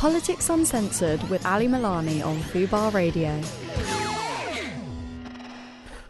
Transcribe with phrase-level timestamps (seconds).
[0.00, 3.38] Politics Uncensored with Ali Milani on Fubar Radio.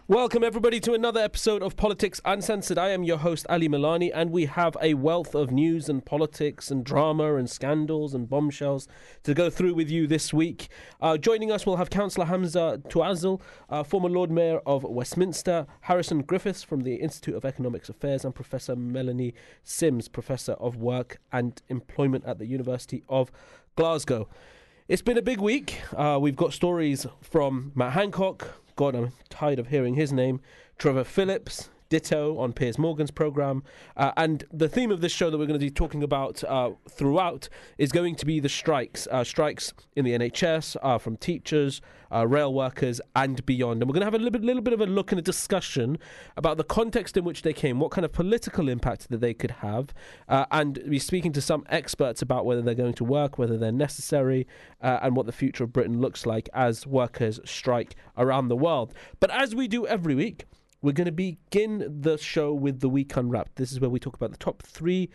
[0.07, 2.79] Welcome, everybody, to another episode of Politics Uncensored.
[2.79, 6.69] I am your host, Ali Milani, and we have a wealth of news and politics
[6.69, 8.89] and drama and scandals and bombshells
[9.23, 10.69] to go through with you this week.
[11.01, 16.23] Uh, joining us, we'll have Councillor Hamza Taouzzale, uh, former Lord Mayor of Westminster, Harrison
[16.23, 19.33] Griffiths from the Institute of Economics Affairs, and Professor Melanie
[19.63, 23.31] Simms, Professor of Work and Employment at the University of
[23.77, 24.29] Glasgow.
[24.89, 25.81] It's been a big week.
[25.97, 30.41] Uh, we've got stories from Matt Hancock, God, I'm tired of hearing his name.
[30.79, 33.63] Trevor Phillips, ditto on Piers Morgan's program.
[33.97, 36.71] Uh, and the theme of this show that we're going to be talking about uh,
[36.89, 39.07] throughout is going to be the strikes.
[39.11, 41.83] Uh, strikes in the NHS uh, from teachers,
[42.13, 43.83] uh, rail workers, and beyond.
[43.83, 45.23] And we're going to have a little bit, little bit of a look and a
[45.23, 45.99] discussion
[46.37, 49.51] about the context in which they came, what kind of political impact that they could
[49.51, 49.93] have,
[50.29, 53.73] uh, and be speaking to some experts about whether they're going to work, whether they're
[53.73, 54.47] necessary,
[54.81, 58.95] and what the future of Britain looks like as workers strike around the world.
[59.19, 60.47] But as we do every week,
[60.83, 63.57] we're going to begin the show with the week unwrapped.
[63.57, 65.11] This is where we talk about the top three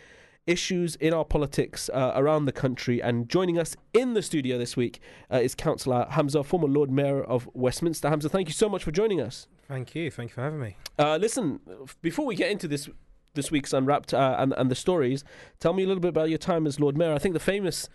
[0.48, 3.02] issues in our politics uh, around the country.
[3.02, 5.00] And joining us in the studio this week
[5.32, 8.10] uh, is Councillor Hamza, former Lord Mayor of Westminster.
[8.10, 9.48] Hamza, thank you so much for joining us.
[9.68, 10.12] Thank you.
[10.12, 10.78] Thank you for having me.
[11.00, 11.60] Uh, listen,
[12.02, 12.90] before we get into this
[13.34, 15.24] this week's Unwrapped uh, and and the stories.
[15.60, 17.14] Tell me a little bit about your time as Lord Mayor.
[17.14, 17.90] I think the famous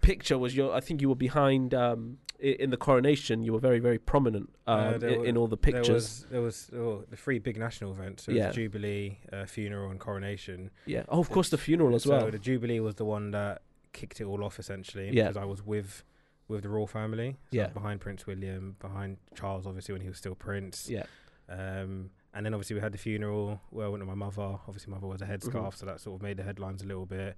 [0.00, 0.72] picture was your.
[0.72, 3.42] I think you were behind um, in the coronation.
[3.44, 6.26] You were very very prominent um, Uh, in, wa- in all the pictures.
[6.30, 8.24] There was, there was oh, the three big national events.
[8.24, 8.50] So Yeah.
[8.50, 10.70] Jubilee, uh, funeral, and coronation.
[10.86, 11.04] yeah.
[11.08, 12.20] Oh, of course, the funeral as well.
[12.20, 15.10] so the Jubilee was the one that kicked it all off essentially.
[15.12, 15.24] Yeah.
[15.28, 16.02] Because I was with
[16.48, 17.36] with the royal family.
[17.50, 17.68] So Yeah.
[17.68, 20.90] behind Prince William, behind Charles, obviously when he was still Prince.
[20.90, 21.04] Yeah.
[21.48, 24.58] Um, and then obviously we had the funeral where I went to my mother.
[24.66, 25.48] Obviously, my mother was a Mm-hmm.
[25.48, 27.36] headscarf, so that sort of made the headlines a little bit.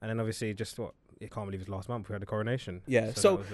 [0.00, 2.82] And then obviously just what you can't believe it's last month we had the coronation.
[2.86, 3.44] Yeah, So, so- uh,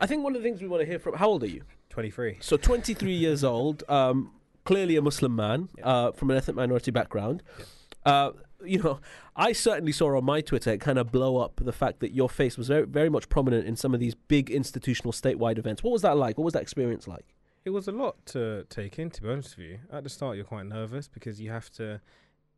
[0.00, 1.14] I think one of the things we want to hear from.
[1.14, 1.62] How old are you?
[1.90, 2.38] 23.
[2.40, 3.84] So 23 years old.
[3.88, 4.32] Um,
[4.64, 5.86] clearly a Muslim man Yeah.
[5.88, 7.42] uh, from an ethnic minority background.
[7.58, 7.64] Yeah.
[8.12, 8.32] Uh,
[8.64, 9.00] you know,
[9.36, 12.28] I certainly saw on my Twitter it kind of blow up the fact that your
[12.28, 15.82] face was very, very much prominent in some of these big institutional statewide events.
[15.82, 16.38] What was that like?
[16.38, 17.24] What was that experience like?
[17.64, 19.78] It was a lot to take in, to be honest with you.
[19.92, 22.00] At the start, you're quite nervous because you have to.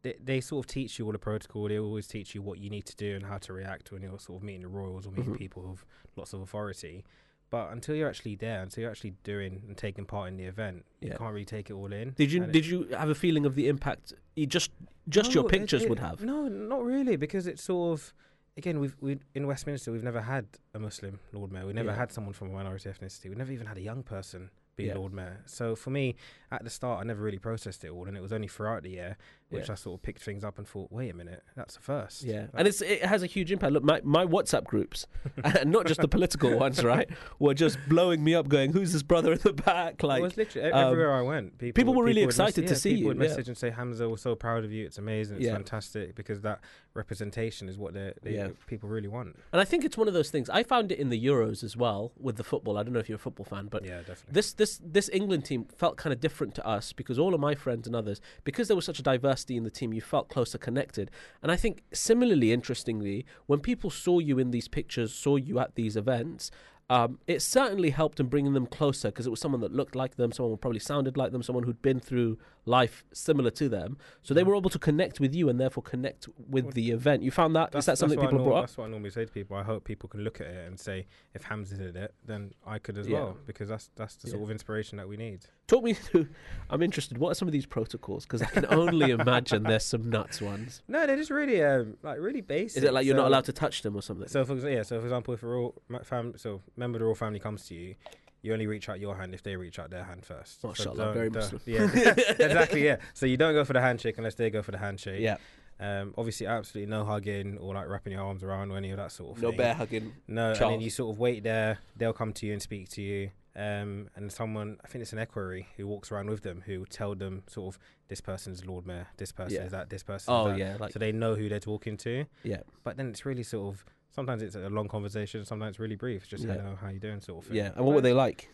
[0.05, 1.67] They, they sort of teach you all the protocol.
[1.67, 4.19] They always teach you what you need to do and how to react when you're
[4.19, 5.39] sort of meeting the royals or meeting Mhm.
[5.39, 5.85] people with
[6.15, 7.05] lots of authority.
[7.51, 10.85] But until you're actually there, until you're actually doing and taking part in the event,
[11.01, 11.13] Yeah.
[11.13, 12.11] you can't really take it all in.
[12.13, 14.13] Did you did you have a feeling of the impact?
[14.37, 14.71] You just
[15.09, 16.23] just your No, it- pictures it- would have.
[16.23, 18.13] No, not really, because it's sort of
[18.59, 21.67] again we've we in Westminster we've never had a Muslim Lord Mayor.
[21.67, 21.97] We never Yeah.
[21.97, 23.31] had someone from a minority ethnicity.
[23.31, 24.97] We never even had a young person be Yeah.
[24.97, 25.41] Lord Mayor.
[25.47, 26.17] So for me,
[26.51, 28.91] at the start, I never really processed it all, and it was only throughout the
[28.91, 29.17] year
[29.51, 29.73] which Yeah.
[29.73, 32.23] I sort of picked things up and thought, wait a minute, that's a first.
[32.25, 33.73] Yeah, and it's it has a huge impact.
[33.73, 35.07] Look, my, my WhatsApp groups,
[35.45, 39.03] and not just the political ones, right, were just blowing me up, going, "Who's this
[39.03, 41.59] brother in the back?" it Like, was literally um, everywhere I went.
[41.59, 43.23] People, people were really would mess- excited to yeah, see people you, would yeah.
[43.29, 44.85] message and say, "Hamza, we're so proud of you.
[44.87, 45.37] It's amazing.
[45.37, 45.53] It's Yeah.
[45.53, 46.61] fantastic." Because that
[46.95, 48.49] representation is what they Yeah.
[48.67, 49.37] people really want.
[49.53, 50.49] and I think it's one of those things.
[50.49, 52.79] I found it in the Euros as well with the football.
[52.79, 54.33] I don't know if you're a football fan, but yeah, definitely.
[54.33, 57.55] this this this England team felt kind of different to us because all of my
[57.55, 59.03] friends and others, because there was such a
[59.45, 61.11] diversity in the team, you felt closer connected.
[61.43, 65.75] And I think similarly, interestingly, when people saw you in these pictures, saw you at
[65.75, 66.51] these events.
[66.91, 70.17] Um, it certainly helped in bringing them closer because it was someone that looked like
[70.17, 73.97] them, someone who probably sounded like them, someone who'd been through life similar to them.
[74.21, 77.23] So they were able to connect with you and therefore connect with Well, the event.
[77.23, 78.63] You found that is that something people brought up?
[78.65, 79.57] That's what I normally say to people.
[79.57, 82.79] I hope people can look at it and say, if Hamza did it, then I
[82.79, 83.21] could as Yeah.
[83.21, 84.45] well, because that's that's the sort Yeah.
[84.45, 85.47] of inspiration that we need.
[85.67, 86.29] Talk me through.
[86.69, 87.17] I'm interested.
[87.19, 88.25] What are some of these protocols?
[88.25, 90.83] Because I can only imagine there's some nuts ones.
[90.89, 92.79] No, they're just really um like really basic.
[92.79, 94.29] Is it like you're not allowed to touch them or something?
[94.29, 97.15] So for yeah, so for example, if a royal fam, so member of the royal
[97.15, 97.95] family comes to you,
[98.43, 100.61] you only reach out your hand if they reach out their hand first.
[100.61, 101.61] So Mashallah, don't- very don't-.
[101.67, 101.85] Yeah,
[102.39, 102.85] exactly.
[102.85, 102.97] Yeah.
[103.15, 105.21] So you don't go for the handshake unless they go for the handshake.
[105.23, 105.37] yeah,
[105.81, 109.13] Um, obviously, absolutely no hugging or like wrapping your arms around or any of that
[109.13, 109.57] sort of no thing.
[109.59, 110.13] bear hugging.
[110.29, 111.79] No, and then you sort of wait there.
[111.97, 113.31] They'll come to you and speak to you.
[113.57, 116.87] Um, and someone, I think it's an equerry who walks around with them, who will
[116.87, 117.79] tell them sort of
[118.09, 119.65] this person's Lord Mayor, this person Yeah.
[119.67, 120.35] is that, this person.
[120.35, 120.59] Oh is that.
[120.59, 122.25] yeah, like so they know who they're talking to.
[122.43, 125.95] yeah, But then it's really sort of sometimes it's a long conversation, sometimes it's really
[125.97, 126.23] brief.
[126.23, 126.55] It's just Yeah.
[126.55, 127.57] hello, how you doing, sort of thing.
[127.59, 127.71] yeah.
[127.77, 128.49] And what were they like?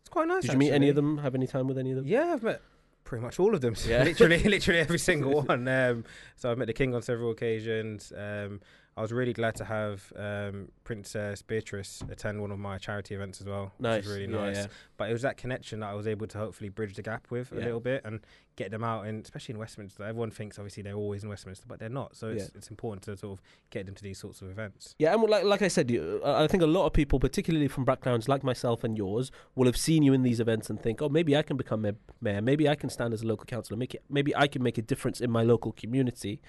[0.00, 0.42] It's quite nice.
[0.42, 1.18] Did you meet any of them?
[1.18, 2.06] Have any time with any of them?
[2.06, 2.60] Yeah, I've met
[3.04, 3.74] pretty much all of them.
[3.86, 4.04] Yeah.
[4.04, 5.66] literally, literally every single one.
[5.66, 6.04] Um,
[6.36, 8.12] so I've met the king on several occasions.
[8.16, 8.60] Um,
[8.96, 13.40] I was really glad to have um, Princess Beatrice attend one of my charity events
[13.40, 13.72] as well.
[13.80, 14.56] Nice, which was really yeah, nice.
[14.56, 14.66] yeah.
[14.96, 17.50] But it was that connection that I was able to hopefully bridge the gap with
[17.52, 18.20] a little bit and
[18.56, 21.80] get them out, and especially in Westminster, everyone thinks obviously they're always in Westminster, but
[21.80, 22.14] they're not.
[22.14, 22.48] So it's Yeah.
[22.54, 24.94] it's important to sort of get them to these sorts of events.
[24.98, 27.84] Yeah, and like like I said, you, I think a lot of people, particularly from
[27.84, 31.08] backgrounds like myself and yours, will have seen you in these events and think, oh,
[31.08, 31.90] maybe I can become ma-
[32.20, 32.40] mayor.
[32.40, 33.76] Maybe I can stand as a local councillor.
[33.76, 34.04] Make it.
[34.08, 36.40] Maybe I can make a difference in my local community.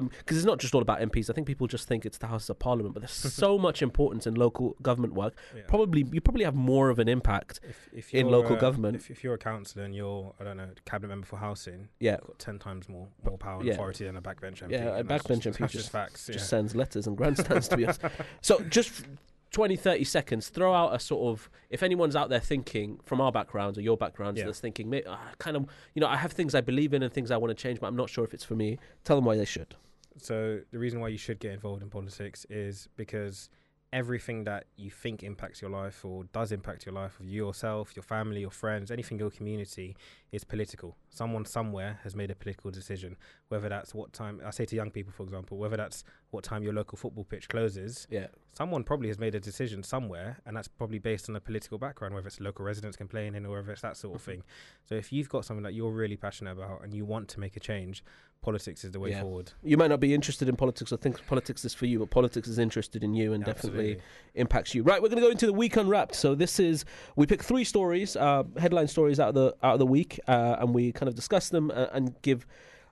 [0.00, 1.30] Because it's not just all about MPs.
[1.30, 4.26] I think people just think it's the House of Parliament, but there's so much importance
[4.26, 5.34] in local government work.
[5.54, 5.62] Yeah.
[5.66, 7.60] Probably you probably have more of an impact.
[7.68, 8.96] if, if in local uh, government.
[8.96, 12.12] If, if you're a councillor and you're, I don't know, cabinet member for housing, Yeah,
[12.12, 13.74] you've got ten times more more power and Yeah.
[13.74, 14.72] authority than a backbench MP.
[14.72, 16.26] Yeah, a backbench just, MP just- just facts.
[16.26, 16.44] just yeah.
[16.44, 18.02] sends letters and grandstands to be honest.
[18.42, 19.04] So just
[19.50, 23.32] 20, 30 seconds, throw out a sort of, if anyone's out there thinking from our
[23.32, 24.46] backgrounds or your backgrounds Yeah.
[24.46, 27.02] that's thinking, "Mate, I ah, kind of, you know, I have things I believe in
[27.02, 28.78] and things I want to change, but I'm not sure if it's for me.
[29.04, 29.74] Tell them why they should.
[30.18, 33.48] So the reason why you should get involved in politics is because
[33.92, 37.96] everything that you think impacts your life or does impact your life of you yourself,
[37.96, 39.96] your family, your friends, anything your community
[40.30, 40.94] is political.
[41.08, 43.16] Someone somewhere has made a political decision.
[43.48, 46.62] Whether that's what time I say to young people, for example, whether that's what time
[46.62, 48.26] your local football pitch closes, Yeah.
[48.52, 52.14] someone probably has made a decision somewhere, and that's probably based on a political background,
[52.14, 54.30] whether it's local residents complaining or whether it's that sort of Mm-hmm.
[54.32, 54.42] thing.
[54.84, 57.56] So if you've got something that you're really passionate about and you want to make
[57.56, 58.04] a change,
[58.42, 59.22] politics is the way Yeah.
[59.22, 59.52] forward.
[59.62, 62.48] You might not be interested in politics or think politics is for you, but politics
[62.48, 63.98] is interested in you and definitely
[64.34, 64.82] impacts you.
[64.82, 66.14] Right, we're going to go into the week unwrapped.
[66.14, 66.84] So this is
[67.16, 70.56] we pick three stories, uh, headline stories out of the out of the week, uh,
[70.60, 72.46] and we kind of discuss them uh, and give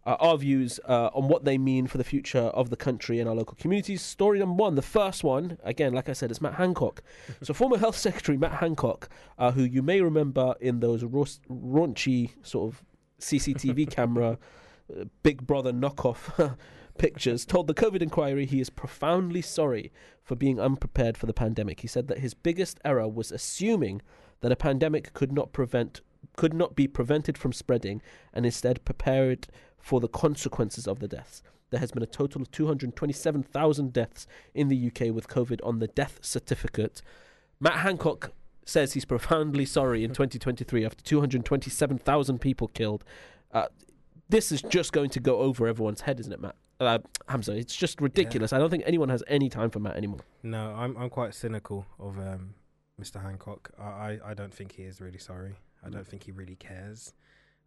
[0.05, 3.29] uh, our views uh, on what they mean for the future of the country and
[3.29, 4.03] our local communities.
[4.03, 7.03] Story number one, the first one, again, like I said, it's Matt Hancock.
[7.43, 9.09] so former Health Secretary Matt Hancock,
[9.39, 12.85] uh, who you may remember in those raus- raunchy sort of
[13.21, 14.39] CCTV camera,
[15.23, 16.57] Big Brother knockoff.
[16.99, 19.93] Pictures told the COVID inquiry he is profoundly sorry
[20.23, 21.81] for being unprepared for the pandemic.
[21.81, 24.01] He said that his biggest error was assuming
[24.41, 26.01] that a pandemic could not prevent
[26.37, 28.03] could not be prevented from spreading
[28.33, 29.47] and instead prepared
[29.79, 31.43] for the consequences of the deaths.
[31.71, 35.87] There has been a total of 227,000 deaths in the UK with COVID on the
[35.87, 37.03] death certificate.
[37.59, 38.33] Matt Hancock
[38.65, 43.05] says he's profoundly sorry in 2023 after 227,000 people killed.
[43.53, 43.67] Uh,
[44.29, 46.57] this is just going to go over everyone's head, isn't it, Matt?
[46.79, 48.53] Uh, Hamza, it's just ridiculous.
[48.53, 50.21] I don't think anyone has any time for Matt anymore.
[50.43, 52.55] No, I'm I'm quite cynical of um,
[53.01, 53.23] Mr.
[53.23, 53.71] Hancock.
[53.79, 55.55] I, I, I don't think he is really sorry.
[55.85, 57.15] I don't think he really cares.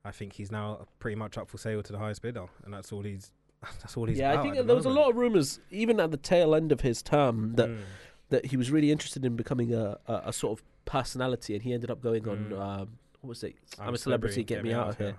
[0.05, 2.91] I think he's now pretty much up for sale to the highest bidder, and that's
[2.91, 3.31] all he's.
[3.81, 4.17] That's all he's.
[4.17, 6.79] yeah, I think there was a lot of rumours, even at the tail end of
[6.79, 7.81] his term, that Mm.
[8.29, 11.73] that he was really interested in becoming a, a, a sort of personality, and he
[11.73, 12.37] ended up going on.
[12.51, 12.57] Mm.
[12.59, 12.89] Um,
[13.19, 13.55] what was it?
[13.77, 14.45] I'm, a celebrity.
[14.45, 15.15] Get, me, out of here.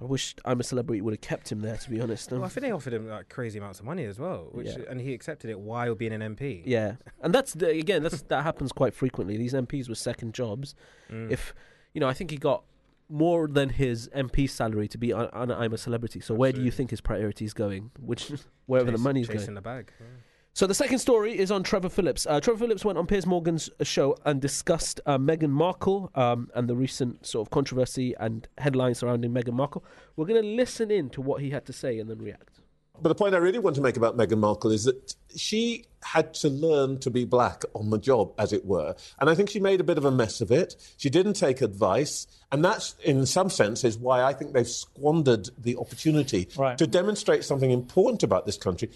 [0.00, 1.76] I wish I'm a celebrity would have kept him there.
[1.76, 2.30] To be honest.
[2.32, 4.84] Well, I think they offered him like crazy amounts of money as well, which Yeah.
[4.88, 6.62] and he accepted it while being an MP.
[6.64, 9.36] yeah, and that's the, again that's that happens quite frequently.
[9.36, 10.74] These MPs with second jobs.
[11.10, 11.30] Mm.
[11.30, 11.54] If
[11.92, 12.64] you know, I think he got
[13.08, 16.20] more than his MP salary to be on, on I'm a celebrity.
[16.20, 17.90] So where do you think his priority is going?
[18.00, 18.30] Which
[18.66, 19.54] wherever the money's chasing going.
[19.56, 19.92] the bag.
[20.00, 20.06] yeah.
[20.52, 22.26] So the second story is on Trevor Phillips.
[22.26, 26.68] Uh, Trevor Phillips went on Piers Morgan's show and discussed uh, Meghan Markle um, and
[26.68, 29.84] the recent sort of controversy and headlines surrounding Meghan Markle.
[30.16, 32.60] We're going to listen in to what he had to say and then react.
[33.00, 36.34] But the point I really want to make about Meghan Markle is that she had
[36.34, 38.94] to learn to be black on the job, as it were.
[39.18, 40.74] And I think she made a bit of a mess of it.
[40.98, 42.26] She didn't take advice.
[42.52, 46.76] And that's, in some sense, is why I think they've squandered the opportunity Right.
[46.76, 48.90] to demonstrate something important about this country.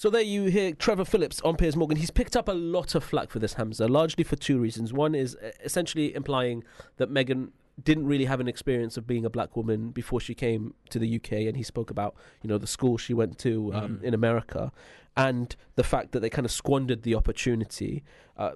[0.00, 1.98] So there you hear Trevor Phillips on Piers Morgan.
[1.98, 4.94] He's picked up a lot of flack for this, Hamza, largely for two reasons.
[4.94, 6.64] One is essentially implying
[6.96, 7.50] that Meghan
[7.84, 11.16] didn't really have an experience of being a black woman before she came to the
[11.16, 14.02] UK, and he spoke about you know the school she went to um, Mm.
[14.04, 14.72] in America,
[15.18, 18.02] and the fact that they kind of squandered the opportunity.
[18.38, 18.52] Uh,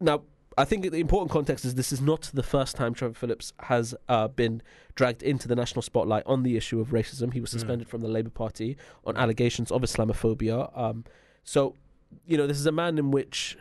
[0.00, 0.24] now,
[0.58, 3.94] I think the important context is this is not the first time Trevor Phillips has
[4.08, 4.62] uh, been
[4.94, 7.32] dragged into the national spotlight on the issue of racism.
[7.32, 7.54] He was Mm.
[7.54, 10.76] suspended from the Labour Party on allegations of Islamophobia.
[10.78, 11.04] Um,
[11.42, 11.74] so,
[12.26, 13.56] you know, this is a man in which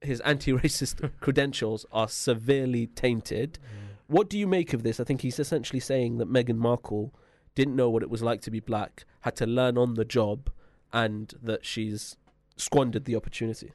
[0.00, 3.58] his anti-racist credentials are severely tainted.
[4.06, 4.98] What do you make of this?
[4.98, 7.14] I think he's essentially saying that Meghan Markle
[7.54, 10.50] didn't know what it was like to be black, had to learn on the job,
[10.92, 12.16] and that she's
[12.56, 13.72] squandered the opportunity.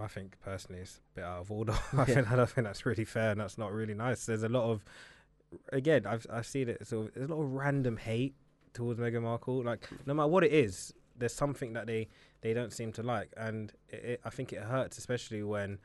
[0.00, 1.72] I think personally it's a bit out of order.
[1.92, 2.04] I, Yeah.
[2.04, 4.26] think, I don't think that's really fair and that's not really nice.
[4.26, 4.84] There's a lot of,
[5.72, 6.86] again, I've I've seen it.
[6.86, 8.34] So there's a lot of random hate
[8.72, 9.62] towards Meghan Markle.
[9.62, 12.08] Like no matter what it is, there's something that they
[12.40, 15.78] they don't seem to like, and it, it, I think it hurts, especially when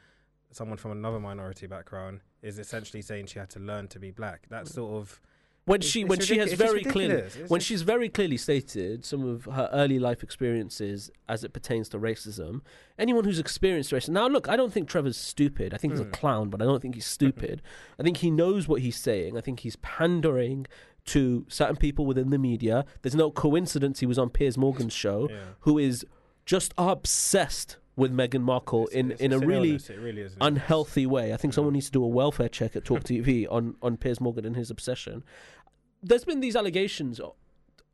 [0.52, 4.48] someone from another minority background is essentially saying she had to learn to be black.
[4.50, 4.76] That's mm.
[4.76, 5.22] sort of
[5.70, 8.10] when It's- she it's when she has ridic- it's just very clearly when she's very
[8.10, 12.62] clearly stated some of her early life experiences as it pertains to racism.
[12.98, 15.74] Anyone who's experienced racism now, look, I don't think Trevor's stupid.
[15.74, 16.12] I think he's a Mm.
[16.12, 17.62] clown, but I don't think he's stupid.
[18.00, 19.38] I think he knows what he's saying.
[19.38, 20.66] I think he's pandering
[21.06, 22.86] to certain people within the media.
[23.02, 25.38] There's no coincidence he was on Piers Morgan's show, Yeah.
[25.62, 26.06] who is
[26.46, 30.22] just obsessed with Meghan Markle It's- in it's- in a it's an really illness, really
[30.22, 30.62] is an illness.
[30.62, 31.34] unhealthy way.
[31.34, 31.56] I think Yeah.
[31.56, 34.56] someone needs to do a welfare check at Talk TV on on Piers Morgan and
[34.56, 35.24] his obsession.
[36.02, 37.20] There's been these allegations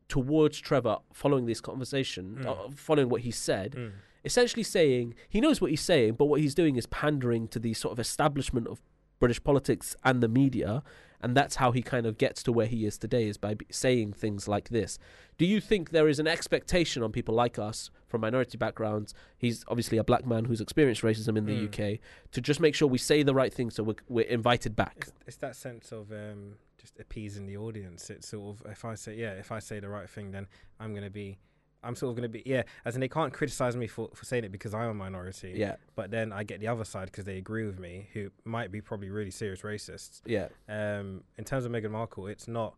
[0.07, 2.45] towards Trevor following this conversation, Mm.
[2.45, 3.91] uh, following what he said, Mm.
[4.23, 7.73] essentially saying he knows what he's saying, but what he's doing is pandering to the
[7.73, 8.81] sort of establishment of
[9.19, 10.83] British politics and the media,
[11.21, 13.65] and that's how he kind of gets to where he is today is by b-
[13.71, 14.99] saying things like this.
[15.39, 19.15] Do you think there is an expectation on people like us from minority backgrounds?
[19.37, 21.63] He's obviously a black man who's experienced racism in the Mm.
[21.63, 21.99] UK
[22.31, 24.95] to just make sure we say the right thing so we're, we're invited back.
[24.99, 28.09] It's, it's that sense of um, just appeasing the audience.
[28.09, 30.47] It's sort of if I say yeah, if I say the right thing, then
[30.79, 31.39] I'm gonna be,
[31.83, 32.63] I'm sort of gonna be yeah.
[32.85, 35.53] As in they can't criticize me for, for saying it because I'm a minority.
[35.55, 38.71] Yeah, But then I get the other side because they agree with me, who might
[38.71, 40.21] be probably really serious racists.
[40.25, 42.75] yeah, Um, in terms of Meghan Markle, it's not.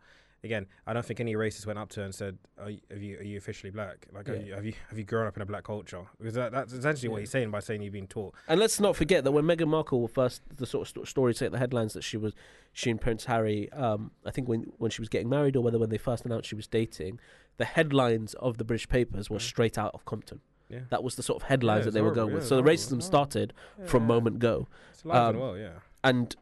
[0.48, 2.96] Again, I don't think any racist went up to her and said, "Are you, are
[2.96, 4.08] you, are you officially black?
[4.14, 4.34] Like, Yeah.
[4.34, 6.72] are you, have you have you grown up in a black culture?" Because that, that's
[6.72, 7.22] essentially what Yeah.
[7.24, 8.34] he's saying by saying you've been taught.
[8.48, 11.40] and let's not forget that when Meghan Markle were first, the sort of sto- stories
[11.40, 12.34] take the headlines that she was,
[12.72, 15.78] she and Prince Harry, um, I think when when she was getting married or whether
[15.78, 17.20] when they first announced she was dating,
[17.58, 19.42] the headlines of the British papers were Mm.
[19.42, 20.40] straight out of Compton.
[20.70, 22.46] Yeah, That was the sort of headlines Yeah, that they were horrible, going with.
[22.48, 23.54] So the racism started
[23.86, 24.68] from moment go.
[24.92, 25.80] It's alive and Um, well, yeah.
[26.04, 26.36] And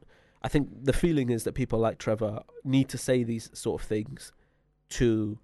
[0.46, 3.88] I think the feeling is that people like Trevor need to say these sort of
[3.88, 4.32] things
[4.90, 5.40] to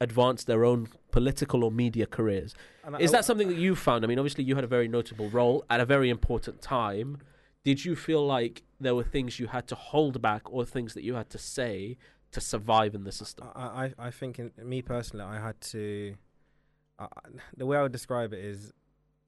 [0.00, 2.54] advance their own political or media careers.
[2.84, 4.02] And Is I- that something that you found?
[4.04, 7.18] I mean, obviously, you had a very notable role at a very important time.
[7.64, 11.04] Did you feel like there were things you had to hold back or things that
[11.04, 11.96] you had to say
[12.32, 13.46] to survive in the system?
[13.54, 13.62] I,
[13.98, 16.14] I, I think, in, me personally, I had to.
[17.56, 18.72] The way I would describe it is,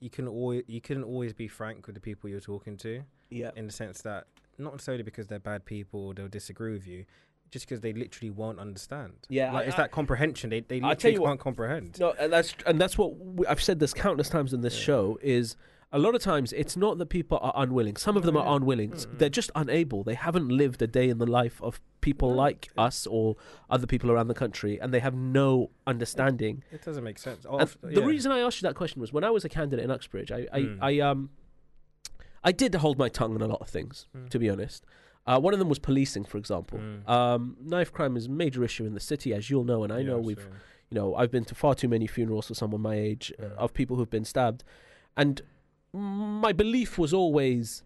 [0.00, 3.50] you can always you couldn't always be frank with the people you're talking to, Yeah.
[3.56, 4.26] in the sense that
[4.58, 7.04] not necessarily because they're bad people or they'll disagree with you,
[7.50, 9.12] just because they literally won't understand.
[9.28, 10.50] Yeah, like I- it's that comprehension.
[10.50, 11.98] They they literally can't comprehend.
[12.00, 14.84] No, and that's and that's what we, I've said this countless times in this Yeah.
[14.84, 15.56] show is
[15.92, 17.94] a lot of times it's not that people are unwilling.
[17.96, 18.90] Some of them are unwilling.
[18.90, 19.18] Mm.
[19.18, 20.02] They're just unable.
[20.02, 22.34] They haven't lived a day in the life of people No.
[22.36, 23.36] like us or
[23.70, 26.64] other people around the country, and they have no understanding.
[26.72, 27.44] It doesn't make sense.
[27.44, 29.84] And Of- the reason I asked you that question was when I was a candidate
[29.84, 30.78] in Uxbridge, I, I, Mm.
[30.82, 31.30] I um,
[32.44, 34.28] I did hold my tongue on a lot of things, Mm.
[34.30, 34.84] to be honest.
[35.26, 36.78] Uh, one of them was policing, for example.
[36.78, 37.08] Mm.
[37.08, 40.00] Um, knife crime is a major issue in the city, as you'll know, and I
[40.00, 40.60] Yeah, know we've absolutely.
[40.90, 43.72] you know, I've been to far too many funerals for someone my age uh, of
[43.72, 44.62] people who've been stabbed.
[45.16, 45.40] And
[45.92, 47.82] my belief was always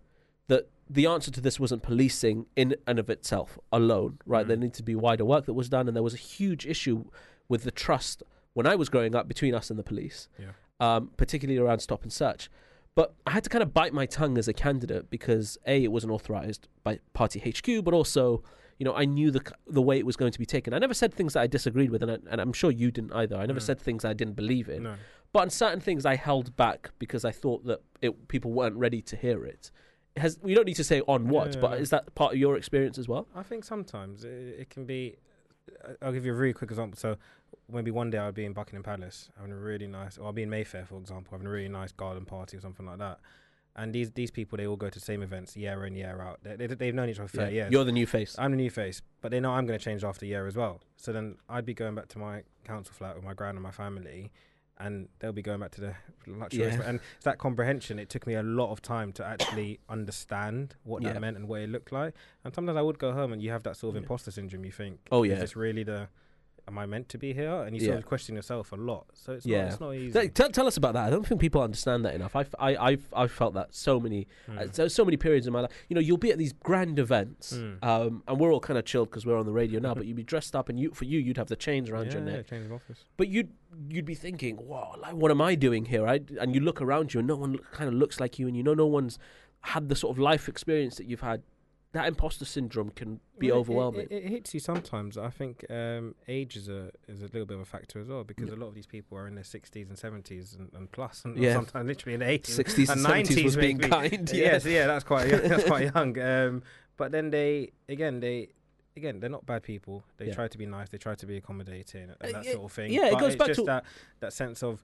[0.48, 4.44] that the answer to this wasn't policing in and of itself alone, right?
[4.44, 4.48] Mm.
[4.48, 7.04] There needed to be wider work that was done, and there was a huge issue
[7.48, 8.22] with the trust
[8.54, 10.52] when I was growing up between us and the police, Yeah.
[10.80, 12.50] um, particularly around stop and search.
[12.98, 15.92] But I had to kind of bite my tongue as a candidate because a it
[15.92, 18.42] wasn't authorized by Party HQ, but also
[18.76, 20.74] you know I knew the the way it was going to be taken.
[20.74, 23.12] I never said things that I disagreed with, and, I, and I'm sure you didn't
[23.12, 23.36] either.
[23.36, 24.82] I never said things I didn't believe in.
[24.82, 24.94] No.
[25.32, 29.00] But on certain things, I held back because I thought that it, people weren't ready
[29.02, 29.70] to hear it.
[30.16, 31.76] It has we don't need to say on what, Yeah, but no.
[31.76, 33.28] is that part of your experience as well?
[33.32, 35.18] I think sometimes it, it can be.
[36.02, 36.98] I'll give you a really quick example.
[36.98, 37.16] So
[37.70, 40.42] maybe one day I'll be in Buckingham Palace having a really nice, or I'll be
[40.42, 43.18] in Mayfair, for example, having a really nice garden party or something like that.
[43.76, 46.40] And these these people, they all go to the same events year in year out.
[46.42, 47.48] They, they, they've known each other for Yeah.
[47.48, 47.72] years.
[47.72, 48.34] You're the new face.
[48.38, 50.56] I'm the new face, but they know I'm going to change after a year as
[50.56, 50.80] well.
[50.96, 53.70] So then I'd be going back to my council flat with my grand and my
[53.70, 54.32] family,
[54.78, 55.94] and they'll be going back to the
[56.26, 56.76] luxurious.
[56.76, 56.82] Yeah.
[56.88, 57.98] And it's that comprehension.
[57.98, 61.12] It took me a lot of time to actually understand what Yeah.
[61.14, 62.14] that meant and what it looked like.
[62.44, 64.02] And sometimes I would go home and you have that sort of Yeah.
[64.02, 64.64] imposter syndrome.
[64.64, 65.38] You think, Oh, is yeah.
[65.40, 66.08] this really the?
[66.68, 67.62] Am I meant to be here?
[67.64, 67.88] And you Yeah.
[67.88, 69.06] sort of question yourself a lot.
[69.14, 69.62] So it's Yeah.
[69.62, 69.70] not.
[69.72, 70.12] It's not easy.
[70.12, 71.06] Th- Tell, tell us about that.
[71.06, 72.36] I don't think people understand that enough.
[72.36, 74.58] I've, I, I've, I've felt that so many, Mm.
[74.58, 75.70] uh, so, so many periods in my life.
[75.88, 77.82] You know, you'll be at these grand events, Mm.
[77.82, 79.94] um, and we're all kind of chilled because we're on the radio now.
[79.94, 82.18] but you'd be dressed up, and you, for you, you'd have the chains around yeah,
[82.18, 82.52] your yeah, neck.
[82.52, 83.04] of office.
[83.16, 83.48] But you'd,
[83.88, 86.28] you'd be thinking, "Wow, like, what am I doing here?" Right?
[86.38, 88.62] And you look around you, and no one kind of looks like you, and you
[88.62, 89.18] know, no one's
[89.62, 91.42] had the sort of life experience that you've had.
[91.92, 94.08] That imposter syndrome can be Well, overwhelming.
[94.10, 95.16] It, it, it hits you sometimes.
[95.16, 98.24] I think um, age is a is a little bit of a factor as well
[98.24, 98.56] because Yeah.
[98.56, 101.38] a lot of these people are in their sixties and seventies and, and plus, and
[101.38, 101.54] Yeah.
[101.54, 102.58] sometimes literally in the eighties.
[102.58, 103.88] 60s and and 70s was 90s being maybe.
[103.90, 104.30] kind.
[104.30, 104.44] Yeah.
[104.44, 106.18] Yes, yeah, that's quite young, that's quite young.
[106.18, 106.62] Um,
[106.98, 108.48] but then they again they.
[108.96, 110.02] Again, they're not bad people.
[110.16, 110.34] They Yeah.
[110.34, 110.88] try to be nice.
[110.88, 112.92] They try to be accommodating and Uh, that yeah, sort of thing.
[112.92, 113.84] yeah, it goes it's back just to- that
[114.18, 114.82] that sense of,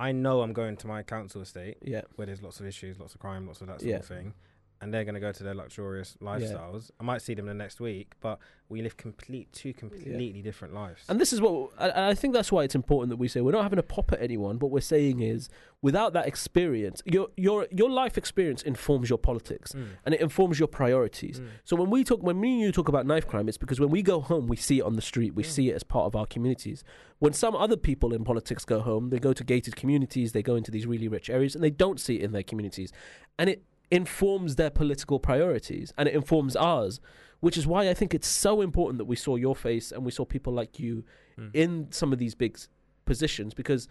[0.00, 2.00] I know I'm going to my council estate yeah.
[2.16, 3.96] where there's lots of issues, lots of crime, lots of that sort Yeah.
[3.98, 4.34] of thing.
[4.82, 6.90] And they're going to go to their luxurious lifestyles.
[7.00, 11.02] I might see them the next week, but we live complete two completely different lives.
[11.08, 13.52] And this is what I, I think that's why it's important that we say we're
[13.52, 14.58] not having a pop at anyone.
[14.58, 15.48] What we're saying is,
[15.82, 19.86] without that experience, your your your life experience informs your politics Mm.
[20.04, 21.38] and it informs your priorities.
[21.40, 21.46] Mm.
[21.64, 23.90] So when we talk, when me and you talk about knife crime, it's because when
[23.90, 25.48] we go home, we see it on the street, we Yeah.
[25.50, 26.82] see it as part of our communities.
[27.20, 30.56] When some other people in politics go home, they go to gated communities, they go
[30.56, 32.92] into these really rich areas, and they don't see it in their communities,
[33.38, 33.62] and it
[33.92, 37.00] informs their political priorities and it informs ours.
[37.40, 40.12] Which is why I think it's so important that we saw your face and we
[40.12, 41.04] saw people like you
[41.38, 41.50] Mm.
[41.54, 42.58] in some of these big
[43.06, 43.88] positions because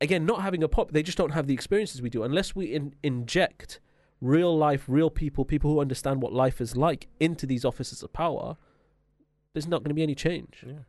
[0.00, 2.64] again not having a pop they just don't have the experiences we do unless we
[2.74, 3.78] in- inject
[4.20, 8.12] real life real people people who understand what life is like into these offices of
[8.12, 8.56] power
[9.52, 10.80] there's not going to be any change Yeah.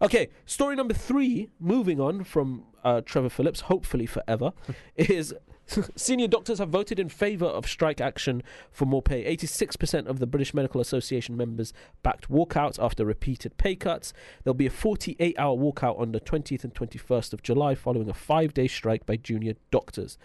[0.00, 4.52] okay story number three moving on from uh, trevor phillips hopefully forever
[4.96, 5.34] is
[5.96, 10.26] senior doctors have voted in favour of strike action for more pay 86% of the
[10.26, 14.12] british medical association members backed walkouts after repeated pay cuts
[14.44, 18.14] There'll be a 48 hour walkout on the 20th and 21st of July following a
[18.14, 20.18] five day strike by junior doctors.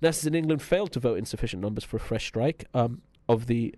[0.00, 2.64] Nurses in England failed to vote in sufficient numbers for a fresh strike.
[2.74, 3.74] Um, of the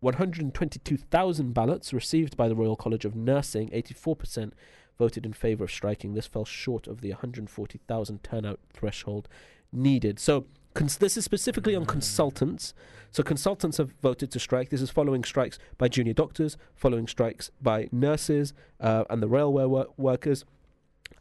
[0.00, 4.52] 122,000 ballots received by the Royal College of Nursing, 84%
[4.98, 6.14] voted in favour of striking.
[6.14, 9.28] This fell short of the 140,000 turnout threshold
[9.72, 10.18] needed.
[10.18, 12.74] So, cons- this is specifically on consultants.
[13.10, 14.70] So, consultants have voted to strike.
[14.70, 19.64] This is following strikes by junior doctors, following strikes by nurses uh, and the railway
[19.64, 20.44] wor- workers.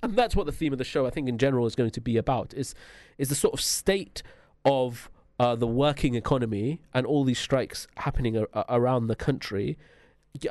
[0.02, 2.02] And that's what the theme of the show, I think, in general, is going to
[2.02, 2.76] be about: is
[3.18, 4.24] is the sort of state
[4.64, 5.10] of
[5.40, 9.78] uh, the working economy and all these strikes happening around the country.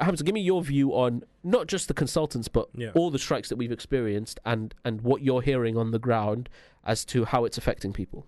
[0.00, 2.90] Hamza, give me your view on not just the consultants, but Yeah.
[2.94, 6.48] all the strikes that we've experienced, and and what you're hearing on the ground
[6.84, 8.26] as to how it's affecting people.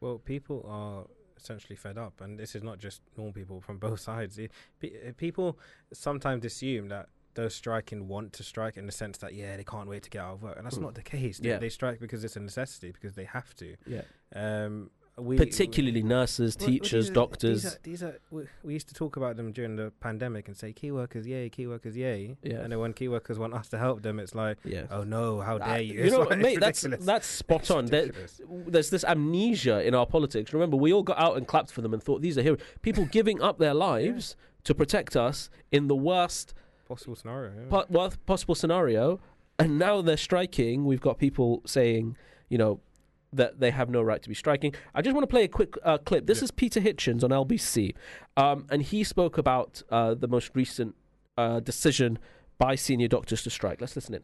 [0.00, 1.06] Well, people are
[1.36, 4.38] essentially fed up, and this is not just normal people from both sides.
[4.38, 4.50] It,
[4.82, 5.58] uh, people
[5.92, 9.88] sometimes assume that those striking want to strike in the sense that yeah they can't
[9.88, 10.82] wait to get out of work, and that's Mm.
[10.82, 11.38] not the case.
[11.38, 11.58] They, Yeah.
[11.58, 13.76] they strike because it's a necessity because they have to.
[13.86, 14.02] Yeah,
[14.34, 17.62] Um, we particularly nurses, Well, well, teachers, these are- doctors.
[17.62, 20.56] These are, these are we, we used to talk about them during the pandemic and
[20.56, 22.36] say key workers, yay, key workers, yay.
[22.42, 22.56] Yeah.
[22.56, 24.86] And then when key workers want us to help them, it's like, yeah.
[24.90, 26.04] oh no, how dare you?
[26.04, 27.86] You know, like, mate, that's that's spot on.
[27.86, 28.10] There,
[28.66, 30.52] there's this amnesia in our politics.
[30.52, 32.60] Remember, we all got out and clapped for them and thought these are heroes.
[32.82, 34.34] People giving up their lives
[34.64, 36.54] to protect us in the worst
[36.88, 37.52] Possible scenario.
[37.56, 37.64] Yeah.
[37.70, 39.18] po- worst possible scenario,
[39.58, 40.84] and now they're striking.
[40.84, 42.16] We've got people saying,
[42.50, 42.80] you know,
[43.36, 44.74] that they have no right to be striking.
[44.94, 46.26] I just want to play a quick uh, clip.
[46.26, 46.44] This Yeah.
[46.44, 47.94] is Peter Hitchens on LBC,
[48.36, 50.94] um, and he spoke about uh, the most recent
[51.36, 52.18] uh, decision
[52.58, 53.80] by senior doctors to strike.
[53.80, 54.22] Let's listen in.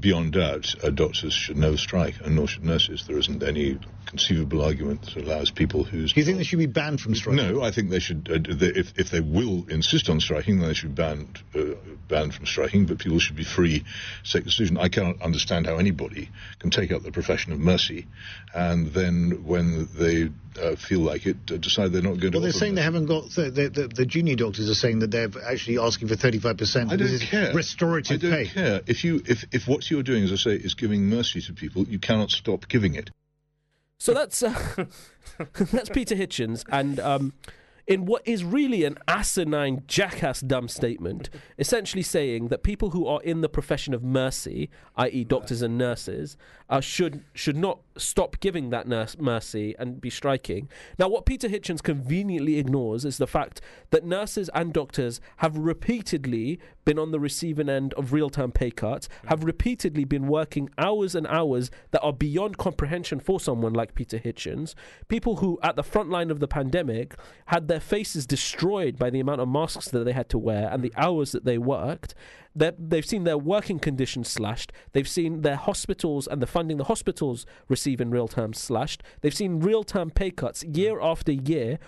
[0.00, 3.04] Beyond doubt, uh, doctors should never strike, and nor should nurses.
[3.06, 6.12] There isn't any conceivable argument that allows people whose.
[6.12, 7.54] Do you think they should be banned from striking?
[7.54, 8.28] No, I think they should.
[8.28, 11.76] Uh, they, if if they will insist on striking, then they should be banned uh,
[12.08, 12.86] banned from striking.
[12.86, 13.84] But people should be free
[14.24, 14.76] to take the decision.
[14.76, 18.06] I cannot understand how anybody can take up the profession of mercy,
[18.52, 22.38] and then when they uh, feel like it, uh, decide they're not going to.
[22.38, 23.30] Well, they're saying they haven't got.
[23.30, 26.90] Th- the, the, the junior doctors are saying that they're actually asking for 35%.
[26.90, 27.54] I don't care.
[27.54, 28.46] Restorative I don't pay.
[28.48, 31.52] care if you if if what you're doing, as I say, is giving mercy to
[31.52, 31.84] people.
[31.84, 33.10] You cannot stop giving it.
[33.98, 34.86] So that's uh,
[35.72, 37.32] that's Peter Hitchens, and um,
[37.86, 43.22] in what is really an asinine, jackass, dumb statement, essentially saying that people who are
[43.22, 46.36] in the profession of mercy, i.e., doctors and nurses,
[46.68, 50.68] uh, should should not stop giving that nurse mercy and be striking.
[50.98, 56.58] Now, what Peter Hitchens conveniently ignores is the fact that nurses and doctors have repeatedly
[56.84, 61.26] been on the receiving end of real-time pay cuts, have repeatedly been working hours and
[61.26, 64.74] hours that are beyond comprehension for someone like Peter Hitchens.
[65.08, 67.14] People who, at the front line of the pandemic,
[67.46, 70.82] had their faces destroyed by the amount of masks that they had to wear and
[70.82, 72.14] the hours that they worked.
[72.56, 74.72] They've seen their working conditions slashed.
[74.92, 79.02] They've seen their hospitals and the funding the hospitals receive in real time slashed.
[79.20, 81.78] They've seen real time pay cuts year after year.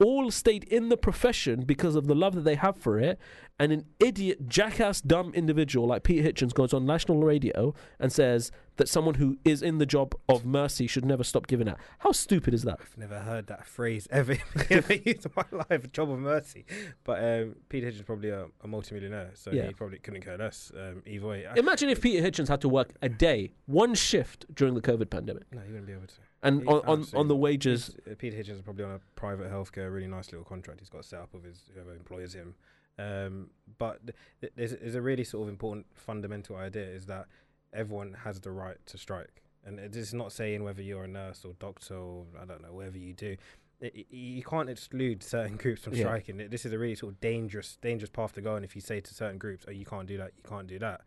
[0.00, 3.18] All stayed in the profession because of the love that they have for it.
[3.60, 8.52] And an idiot, jackass, dumb individual like Peter Hitchens goes on national radio and says
[8.76, 11.78] that someone who is in the job of mercy should never stop giving out.
[11.98, 12.78] How stupid is that?
[12.80, 14.36] I've never heard that phrase ever,
[14.70, 16.64] ever used in my life, job of mercy.
[17.02, 19.66] But um, Peter Hitchens is probably a, a multimillionaire, so Yeah.
[19.66, 21.44] he probably couldn't care less um, either way.
[21.56, 25.42] Imagine if Peter Hitchens had to work a day, one shift during the COVID pandemic,
[25.52, 26.14] no, he wouldn't be able to.
[26.42, 27.96] And on, on, on the wages.
[28.10, 31.04] Uh, Peter Hitchens is probably on a private healthcare, really nice little contract he's got
[31.04, 32.54] set up with his whoever employs him.
[32.98, 37.26] Um, but th- th- there's, there's a really sort of important fundamental idea is that
[37.72, 41.44] everyone has the right to strike, and it is not saying whether you're a nurse
[41.44, 43.36] or doctor or I don't know whatever you do.
[43.80, 46.04] It, it- you can't exclude certain groups from Yeah.
[46.04, 46.36] striking.
[46.50, 48.64] This is a really sort of dangerous, dangerous path to go on.
[48.64, 51.02] If you say to certain groups, "Oh, you can't do that, you can't do that,"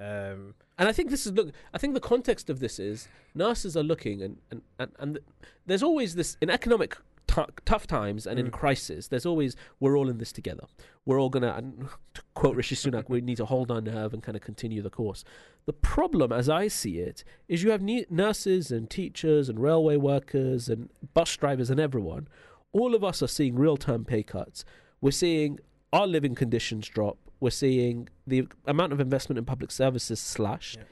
[0.00, 1.52] um, And I think this is look.
[1.74, 5.18] I think the context of this is nurses are looking, and and and, and
[5.66, 6.96] there's always this in economic
[7.34, 8.52] t- tough times and in Mm.
[8.52, 9.08] crisis.
[9.08, 10.64] There's always we're all in this together.
[11.06, 13.08] We're all gonna and to quote Rishi Sunak.
[13.08, 15.24] we need to hold our nerve and kind of continue the course.
[15.66, 19.96] The problem, as I see it, is you have ne- nurses and teachers and railway
[19.96, 22.28] workers and bus drivers and everyone.
[22.72, 24.64] All of us are seeing real term pay cuts.
[25.00, 25.58] We're seeing
[25.92, 27.18] our living conditions drop.
[27.40, 30.76] We're seeing the amount of investment in public services slashed.
[30.78, 30.84] Yeah.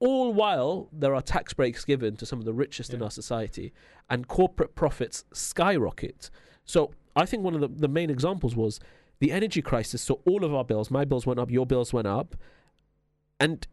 [0.00, 3.72] All while there are tax breaks given to some of the richest in our society
[4.08, 6.30] and corporate profits skyrocket.
[6.64, 8.78] So I think one of the, the main examples was
[9.18, 10.00] the energy crisis.
[10.00, 12.36] So all of our bills, my bills went up, your bills went up.
[13.40, 13.66] And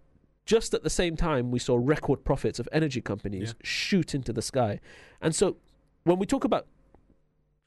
[0.47, 3.53] just at the same time, we saw record profits of energy companies Yeah.
[3.63, 4.79] shoot into the sky.
[5.21, 5.57] And so
[6.05, 6.65] when we talk about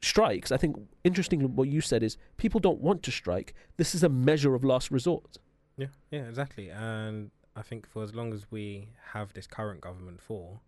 [0.02, 3.54] strikes, I think interestingly what you said is people don't want to strike.
[3.76, 5.38] This is a measure of last resort.
[5.76, 6.70] yeah, yeah, exactly.
[6.70, 10.60] And I think for as long as we have this current government for,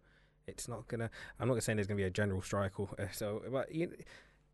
[0.47, 1.09] it's not gonna.
[1.39, 3.93] I'm not gonna say there's gonna be a general strike or so, but you.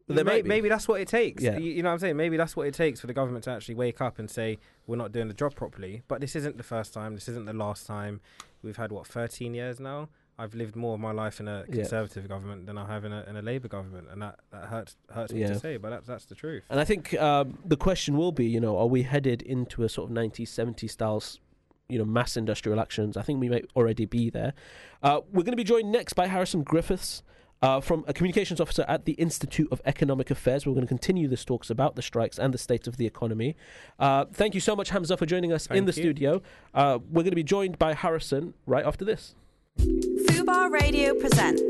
[0.09, 1.43] There may- maybe that's what it takes.
[1.43, 1.59] Yeah.
[1.59, 2.17] You, you know what I'm saying?
[2.17, 4.95] Maybe that's what it takes for the government to actually wake up and say we're
[4.95, 6.03] not doing the job properly.
[6.07, 7.17] But this isn't the first time.
[7.17, 8.21] This isn't the last time.
[8.63, 10.09] We've had what 13 years now.
[10.39, 11.77] I've lived more of my life in a Yeah.
[11.77, 14.95] conservative government than I have in a in a Labour government, and that, that hurts
[15.11, 16.63] hurts me to say, but that's that's the truth.
[16.71, 19.89] And I think um, the question will be, you know, are we headed into a
[19.89, 21.41] sort of 90s, 70s styles,
[21.89, 23.17] you know, mass industrial actions?
[23.17, 24.55] I think we may already be there.
[25.03, 27.23] Uh, we're going to be joined next by Harrison Griffiths.
[27.63, 30.67] Uh, from a communications officer at the Institute of Economic Affairs.
[30.67, 33.57] We're going to continue this talks about the strikes and the state of the economy.
[33.99, 36.03] Uh, thank you so much, Hamza, for joining us in the you.
[36.03, 36.43] studio.
[36.75, 39.35] Uh, we're going to be joined by Harrison right after this.
[39.79, 41.63] Fubar Radio presents.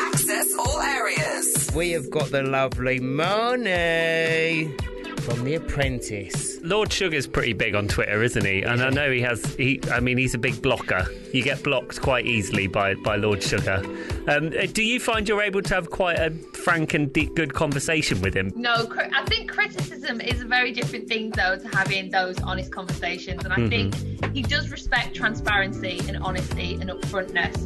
[0.00, 1.68] Access all areas.
[1.74, 4.78] We have got the lovely Marnie
[5.24, 6.60] from The Apprentice.
[6.62, 8.62] Lord Sugar's pretty big on Twitter, isn't he?
[8.62, 9.54] And I know he has.
[9.54, 11.06] He, I mean, he's a big blocker.
[11.32, 13.82] You get blocked quite easily by by Lord Sugar.
[14.28, 17.54] Um, uh, do you find you're able to have quite a frank and deep, good
[17.54, 18.52] conversation with him?
[18.54, 22.70] No, cri- I think criticism is a very different thing, though, to having those honest
[22.70, 23.44] conversations.
[23.44, 23.94] And I think
[24.34, 27.56] he does respect transparency and honesty and upfrontness.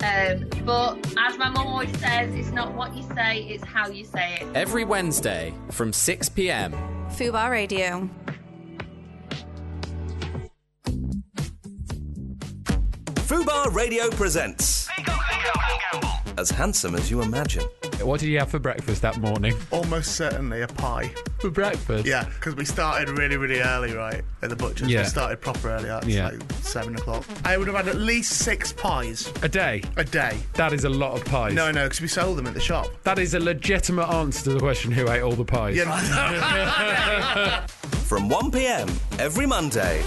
[0.00, 4.04] Um, but as my mum always says, it's not what you say, it's how you
[4.04, 4.46] say it.
[4.54, 6.72] Every Wednesday from 6 pm.
[7.16, 8.08] Fubar Radio.
[13.26, 14.88] Fubar Radio presents
[16.38, 17.64] As Handsome as You Imagine.
[18.00, 19.54] What did you have for breakfast that morning?
[19.72, 21.10] Almost certainly a pie.
[21.40, 22.06] For breakfast?
[22.06, 24.22] Yeah, because we started really, really early, right?
[24.42, 24.88] At the butcher's.
[24.88, 25.00] Yeah.
[25.02, 25.86] We started proper early.
[25.88, 26.28] That's Yeah.
[26.28, 27.24] like seven o'clock.
[27.44, 29.82] I would have had at least six pies A day?
[29.96, 30.38] a day.
[30.54, 31.54] That is a lot of pies.
[31.54, 32.86] No, no, because we sold them at the shop.
[33.02, 35.74] That is a legitimate answer to the question who ate all the pies.
[35.76, 37.66] Yeah.
[38.06, 40.04] From 1 pm every Monday.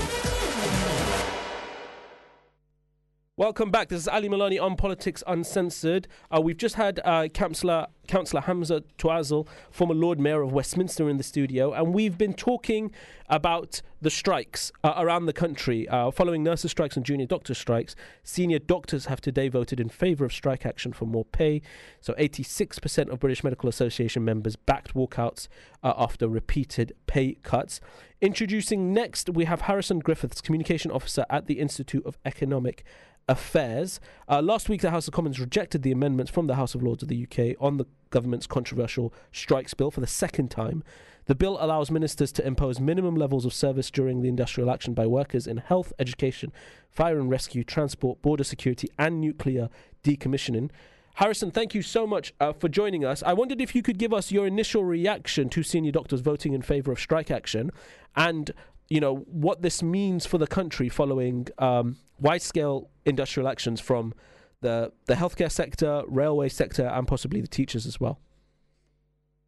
[3.41, 3.89] Welcome back.
[3.89, 6.07] This is Ali Milani on Politics Uncensored.
[6.29, 11.17] Uh, we've just had uh, Councillor, Councillor Hamza Taouzzale, former Lord Mayor of Westminster, in
[11.17, 12.91] the studio, and we've been talking
[13.31, 15.87] about the strikes uh, around the country.
[15.87, 20.23] Uh, following nurses' strikes and junior doctor strikes, senior doctors have today voted in favour
[20.23, 21.63] of strike action for more pay.
[21.99, 25.47] So 86% of British Medical Association members backed walkouts
[25.81, 27.81] uh, after repeated pay cuts.
[28.21, 32.83] Introducing next, we have Harrison Griffiths, Communication Officer at the Institute of Economic
[33.27, 33.99] Affairs.
[34.27, 37.03] Uh, last week, the House of Commons rejected the amendments from the House of Lords
[37.03, 40.83] of the UK on the government's controversial strikes bill for the second time.
[41.25, 45.05] The bill allows ministers to impose minimum levels of service during the industrial action by
[45.05, 46.51] workers in health, education,
[46.89, 49.69] fire and rescue, transport, border security, and nuclear
[50.03, 50.71] decommissioning.
[51.15, 53.21] Harrison, thank you so much uh, for joining us.
[53.23, 56.61] I wondered if you could give us your initial reaction to senior doctors voting in
[56.61, 57.71] favour of strike action
[58.15, 58.51] and
[58.89, 64.13] you know what this means for the country following um, wide-scale industrial actions from
[64.61, 68.19] the the healthcare sector, railway sector, and possibly the teachers as well.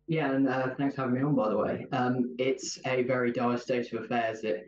[0.08, 1.86] Yeah, and uh, thanks for having me on, by the way.
[1.92, 4.44] Um, it's a very dire state of affairs.
[4.44, 4.68] It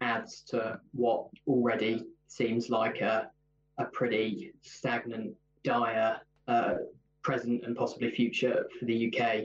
[0.00, 3.30] adds to what already seems like a,
[3.78, 6.74] a pretty stagnant, dire uh,
[7.22, 9.44] present and possibly future for the UK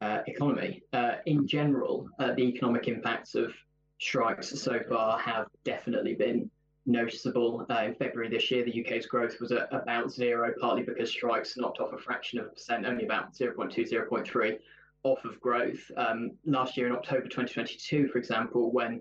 [0.00, 0.82] uh, economy.
[0.92, 3.52] Uh, in general, uh, the economic impacts of
[4.00, 6.50] strikes so far have definitely been
[6.86, 7.66] noticeable.
[7.70, 11.56] Uh, in February this year, the UK's growth was at about zero, partly because strikes
[11.56, 14.58] knocked off a fraction of a percent, only about 0.2, 0.3
[15.04, 15.90] off of growth.
[15.96, 19.00] Um, last year in October 2022, for example, when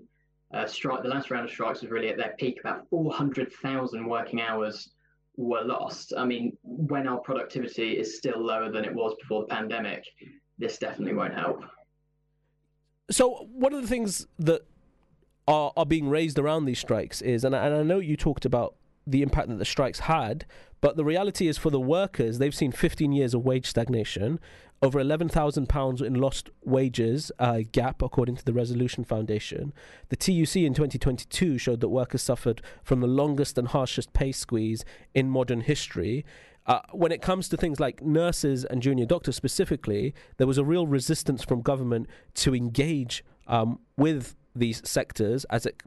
[0.54, 4.42] uh, strike the last round of strikes was really at their peak, about 400,000 working
[4.42, 4.90] hours
[5.38, 6.14] were lost.
[6.18, 10.04] I mean, when our productivity is still lower than it was before the pandemic,
[10.58, 11.64] this definitely won't help.
[13.10, 14.62] So, one of the things that
[15.52, 18.46] are, are being raised around these strikes is, and I, and I know you talked
[18.46, 20.46] about the impact that the strikes had,
[20.80, 24.40] but the reality is for the workers, they've seen 15 years of wage stagnation,
[24.82, 29.74] over 11,000 pounds in lost wages uh, gap, according to the Resolution Foundation.
[30.10, 34.86] The TUC in 2022 showed that workers suffered from the longest and harshest pay squeeze
[35.14, 36.26] in modern history.
[36.66, 40.64] Uh, when it comes to things like nurses and junior doctors specifically, there was a
[40.64, 45.82] real resistance from government to engage um, with these sectors as it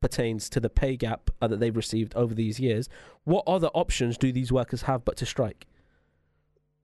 [0.00, 2.88] pertains to the pay gap uh, that they've received over these years.
[3.24, 5.66] What other options do these workers have but to strike?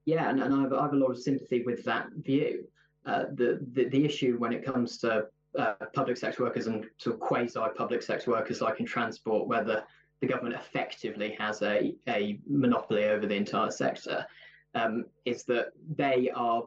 [0.06, 2.64] Yeah, and, and I, have, I have a lot of sympathy with that view.
[3.06, 5.26] Uh, the, the the issue when it comes to
[5.58, 9.82] uh, public sector workers and sort of quasi public sector workers like in transport, whether
[10.20, 14.26] the government effectively has a, a monopoly over the entire sector,
[14.74, 16.62] um, is that they are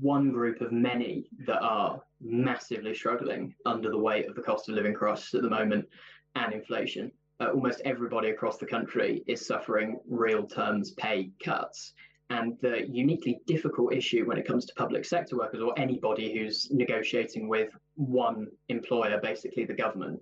[0.00, 4.74] one group of many that are massively struggling under the weight of the cost of
[4.74, 5.86] living crisis at the moment
[6.34, 7.10] and inflation.
[7.40, 11.92] Uh, almost everybody across the country is suffering real terms pay cuts.
[12.30, 16.68] And the uniquely difficult issue when it comes to public sector workers or anybody who's
[16.70, 20.20] negotiating with one employer, basically the government,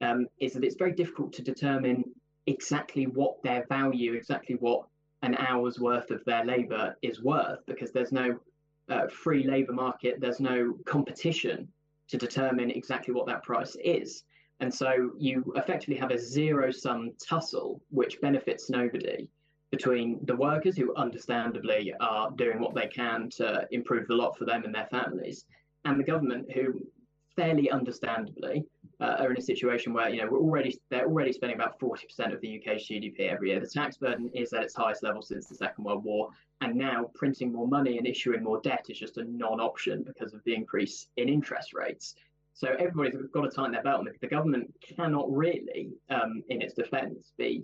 [0.00, 2.04] um, is that it's very difficult to determine
[2.46, 4.86] exactly what their value, exactly what
[5.22, 8.38] an hour's worth of their labour is worth, because there's no
[8.90, 11.68] uh, free labour market, there's no competition
[12.08, 14.24] to determine exactly what that price is.
[14.60, 19.28] And so you effectively have a zero sum tussle which benefits nobody
[19.70, 24.44] between the workers who understandably are doing what they can to improve the lot for
[24.44, 25.46] them and their families
[25.84, 26.80] and the government who
[27.36, 28.64] fairly understandably
[29.00, 32.34] uh, are in a situation where you know we're already they're already spending about 40%
[32.34, 33.60] of the UK's GDP every year.
[33.60, 36.28] The tax burden is at its highest level since the Second World War,
[36.60, 40.42] and now printing more money and issuing more debt is just a non-option because of
[40.44, 42.14] the increase in interest rates.
[42.52, 46.74] So everybody's got to tighten their belt, and the government cannot really, um, in its
[46.74, 47.62] defence, be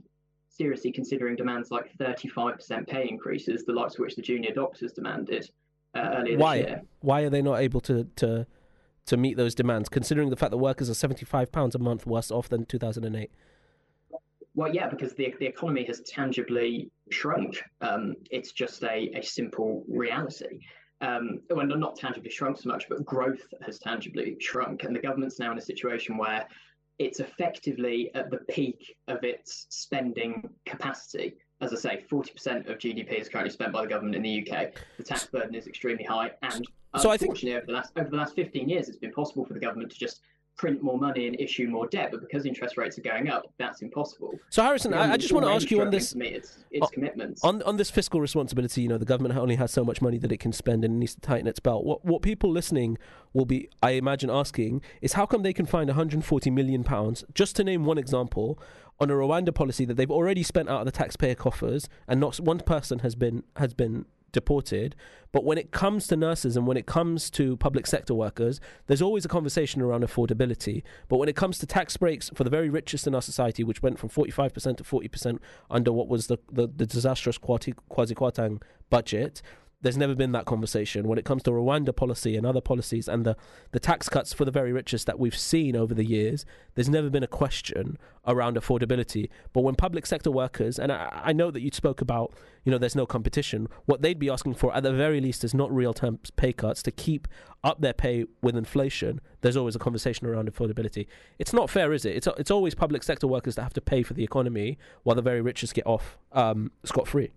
[0.48, 5.50] seriously considering demands like 35% pay increases, the likes of which the junior doctors demanded
[5.94, 6.58] uh, earlier Why?
[6.58, 6.82] this year.
[7.00, 8.46] Why are they not able to, to
[9.06, 12.48] to meet those demands, considering the fact that workers are £75 a month worse off
[12.48, 13.30] than 2008?
[14.54, 17.62] Well, yeah, because the, the economy has tangibly shrunk.
[17.82, 20.60] Um, it's just a, a simple reality.
[21.02, 24.84] Um, well, not tangibly shrunk so much, but growth has tangibly shrunk.
[24.84, 26.46] And the government's now in a situation where
[26.98, 31.34] it's effectively at the peak of its spending capacity.
[31.60, 34.72] As I say, 40% of GDP is currently spent by the government in the UK.
[34.98, 36.66] The tax burden is extremely high, and
[36.98, 39.44] So I think- unfortunately, over the last over the last 15 years, it's been possible
[39.44, 40.20] for the government to just
[40.56, 42.08] print more money and issue more debt.
[42.10, 44.38] But because interest rates are going up, that's impossible.
[44.50, 46.14] So Harrison, I, I just want to ask you on this
[46.70, 47.44] its commitments.
[47.44, 48.82] on on this fiscal responsibility.
[48.82, 50.98] You know, the government only has so much money that it can spend and it
[50.98, 51.84] needs to tighten its belt.
[51.84, 52.98] What what people listening
[53.32, 57.56] will be, I imagine, asking is how come they can find 140 million pounds, just
[57.56, 58.58] to name one example,
[58.98, 62.40] on a Rwanda policy that they've already spent out of the taxpayer coffers, and not
[62.40, 64.06] one person has been has been
[64.36, 64.94] deported.
[65.32, 69.00] But when it comes to nurses and when it comes to public sector workers, there's
[69.00, 70.82] always a conversation around affordability.
[71.08, 73.82] But when it comes to tax breaks for the very richest in our society, which
[73.82, 75.38] went from 45% to 40%
[75.70, 79.40] under what was the, the, the disastrous Kwasi Kwarteng budget,
[79.86, 81.06] there's never been that conversation.
[81.06, 83.36] When it comes to Rwanda policy and other policies and the,
[83.70, 86.44] the tax cuts for the very richest that we've seen over the years,
[86.74, 87.96] there's never been a question
[88.26, 89.28] around affordability.
[89.52, 92.78] But when public sector workers, and I, I know that you spoke about, you know,
[92.78, 95.94] there's no competition, what they'd be asking for at the very least is not real
[95.94, 97.28] term pay cuts to keep
[97.62, 99.20] up their pay with inflation.
[99.42, 101.06] There's always a conversation around affordability.
[101.38, 102.16] It's not fair, is it?
[102.16, 105.22] It's, it's always public sector workers that have to pay for the economy while the
[105.22, 107.30] very richest get off um, scot free.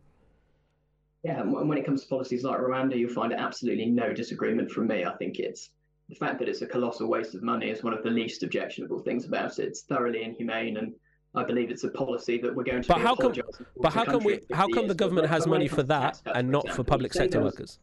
[1.23, 4.87] Yeah, and when it comes to policies like Rwanda, you'll find absolutely no disagreement from
[4.87, 5.03] me.
[5.03, 5.69] I think it's
[6.07, 8.99] the fact that it's a colossal waste of money is one of the least objectionable
[8.99, 9.67] things about it.
[9.67, 10.93] It's thoroughly inhumane, and
[11.35, 12.87] I believe it's a policy that we're going to.
[12.87, 13.33] But how come?
[13.77, 14.39] But how come we?
[14.53, 17.79] How 50 come the government has money for that and not for public sector workers?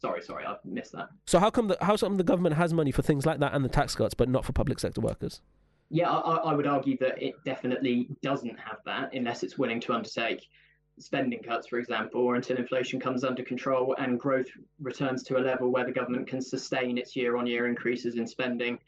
[0.00, 1.08] Sorry, sorry, I missed that.
[1.26, 3.64] So how come the how come the government has money for things like that and
[3.64, 5.40] the tax cuts, but not for public sector workers?
[5.90, 9.94] Yeah, I I would argue that it definitely doesn't have that unless it's willing to
[9.94, 10.46] undertake
[11.00, 14.48] spending cuts, for example, or until inflation comes under control and growth
[14.80, 18.26] returns to a level where the government can sustain its year on year increases in
[18.26, 18.78] spending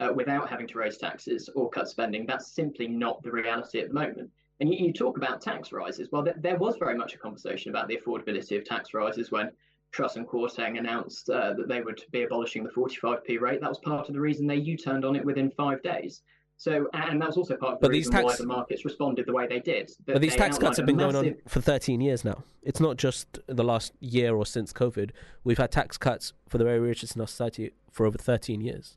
[0.00, 2.26] uh, without having to raise taxes or cut spending.
[2.26, 4.30] That's simply not the reality at the moment.
[4.60, 6.08] And you, you talk about tax rises.
[6.10, 9.50] Well, th- there was very much a conversation about the affordability of tax rises when
[9.92, 13.60] Truss and Kwarteng announced uh, that they would be abolishing the 45p rate.
[13.60, 16.22] That was part of the reason they U turned on it within five days.
[16.58, 19.26] So, and that was also part of the But these reason why the markets responded
[19.26, 19.90] the way they did.
[20.06, 22.44] But these tax cuts have been going on for 13 years now.
[22.62, 25.10] It's not just the last year or since COVID.
[25.44, 28.96] We've had tax cuts for the very richest in our society for over 13 years.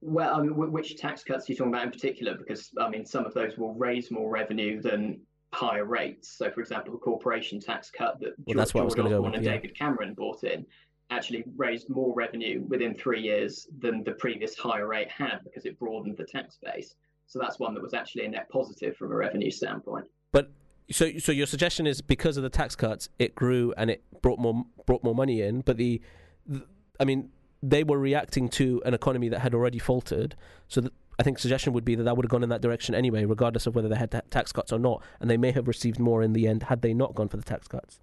[0.00, 2.34] Well, I mean, which tax cuts are you talking about in particular?
[2.34, 5.20] Because I mean, some of those will raise more revenue than
[5.52, 6.28] higher rates.
[6.36, 9.10] So, for example, the corporation tax cut that Well, that's what I was George gonna
[9.10, 9.52] go Osborne with, and yeah.
[9.52, 10.66] David Cameron brought in
[11.10, 15.78] actually raised more revenue within three years than the previous higher rate had because it
[15.78, 16.94] broadened the tax base.
[17.26, 20.06] So that's one that was actually a net positive from a revenue standpoint.
[20.32, 20.50] But
[20.90, 24.38] so so your suggestion is because of the tax cuts, it grew and it brought
[24.38, 25.60] more brought more money in.
[25.60, 26.00] But the,
[26.46, 26.62] the
[26.98, 27.30] I mean,
[27.62, 30.34] they were reacting to an economy that had already faltered.
[30.68, 30.82] So
[31.18, 33.66] I think suggestion would be that that would have gone in that direction anyway, regardless
[33.66, 35.02] of whether they had tax cuts or not.
[35.20, 37.44] And they may have received more in the end had they not gone for the
[37.44, 38.00] tax cuts.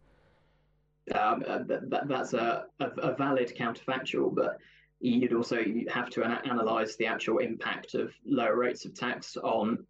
[1.13, 4.57] Um, uh, that, that, that's a, a, a valid counterfactual, but
[4.99, 9.85] you'd also have to ana- analyze the actual impact of lower rates of tax on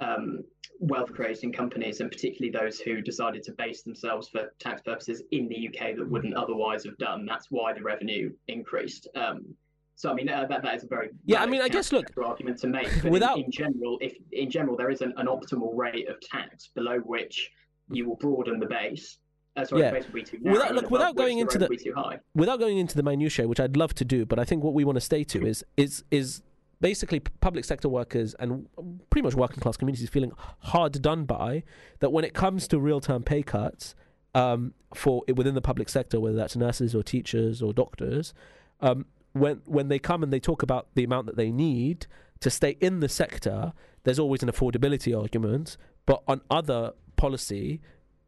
[0.00, 0.44] um,
[0.78, 5.48] wealth creating companies, and particularly those who decided to base themselves for tax purposes in
[5.48, 7.24] the UK that wouldn't otherwise have done.
[7.24, 9.08] That's why the revenue increased.
[9.14, 9.54] Um,
[9.94, 12.06] so, I mean, uh, that, that is a very Yeah, I mean, I guess, look,
[12.22, 12.88] argument to make.
[13.04, 16.70] Without- in, in general, if in general there is an, an optimal rate of tax
[16.74, 17.50] below which
[17.90, 19.18] you will broaden the base.
[19.56, 19.90] Uh, sorry, Yeah.
[19.90, 22.18] the base will be too Without look, without going into the will be too high.
[22.34, 24.84] without going into the minutiae, which I'd love to do, but I think what we
[24.84, 26.42] want to stay to is is is
[26.80, 28.66] basically public sector workers and
[29.10, 31.62] pretty much working class communities feeling hard done by
[32.00, 33.94] that when it comes to real term pay cuts
[34.34, 38.32] um, for within the public sector, whether that's nurses or teachers or doctors,
[38.80, 42.06] um, when when they come and they talk about the amount that they need
[42.40, 47.80] to stay in the sector, there's always an affordability argument, but on other policy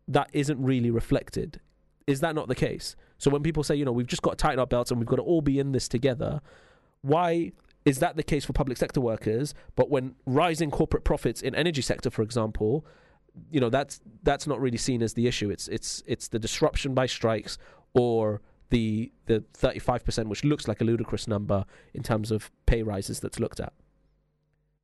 [0.09, 1.61] that isn't really reflected.
[2.07, 2.97] Is that not the case?
[3.19, 5.09] So when people say, you know, we've just got to tighten our belts and we've
[5.09, 6.41] got to all be in this together,
[7.03, 7.53] why
[7.85, 9.55] is that the case for public sector workers?
[9.77, 12.85] But when rising corporate profits in energy sector, for example,
[13.51, 15.51] you know, that's that's not really seen as the issue.
[15.51, 17.59] It's it's it's the disruption by strikes
[17.93, 18.41] or
[18.71, 21.65] the the thirty five percent, which looks like a ludicrous number
[21.95, 23.73] in terms of pay rises that's looked at.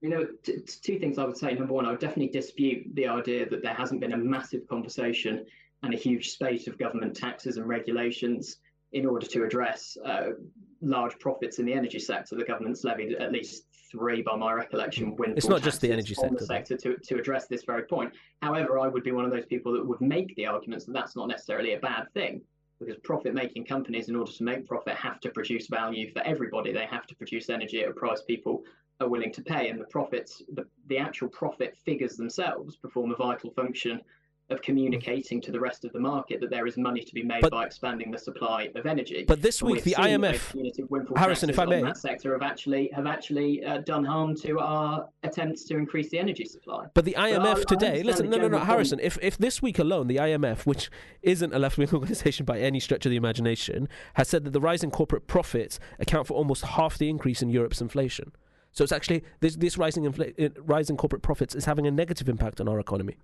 [0.00, 1.52] You know, t- t- two things I would say.
[1.54, 5.44] Number one, I would definitely dispute the idea that there hasn't been a massive conversation
[5.82, 8.56] and a huge spate of government taxes and regulations
[8.92, 10.30] in order to address uh,
[10.82, 12.36] large profits in the energy sector.
[12.36, 16.14] The government's levied at least three, by my recollection, windfall It's not just the energy
[16.18, 18.12] on the sector, sector to, to address this very point.
[18.42, 21.16] However, I would be one of those people that would make the arguments that that's
[21.16, 22.42] not necessarily a bad thing
[22.78, 26.72] because profit making companies, in order to make profit, have to produce value for everybody.
[26.72, 28.62] They have to produce energy at a price people
[29.00, 29.68] are willing to pay.
[29.68, 34.00] And the profits, the, the actual profit figures themselves perform a vital function
[34.50, 37.40] of communicating to the rest of the market that there is money to be made
[37.40, 39.24] But- by expanding the supply of energy.
[39.28, 43.62] But this week, the IMF Harrison, if I may- that sector have actually have actually
[43.64, 46.86] uh, done harm to our attempts to increase the energy supply.
[46.94, 48.70] But the So I- I IMF today, understand listen, no, no, no, general point.
[48.70, 48.98] Harrison.
[49.00, 50.90] If if this week alone, the IMF, which
[51.22, 54.60] isn't a left wing organization by any stretch of the imagination, has said that the
[54.60, 58.32] rise in corporate profits account for almost half the increase in Europe's inflation.
[58.72, 61.90] So it's actually this this rising infl- uh, rise in corporate profits is having a
[61.90, 63.16] negative impact on our economy.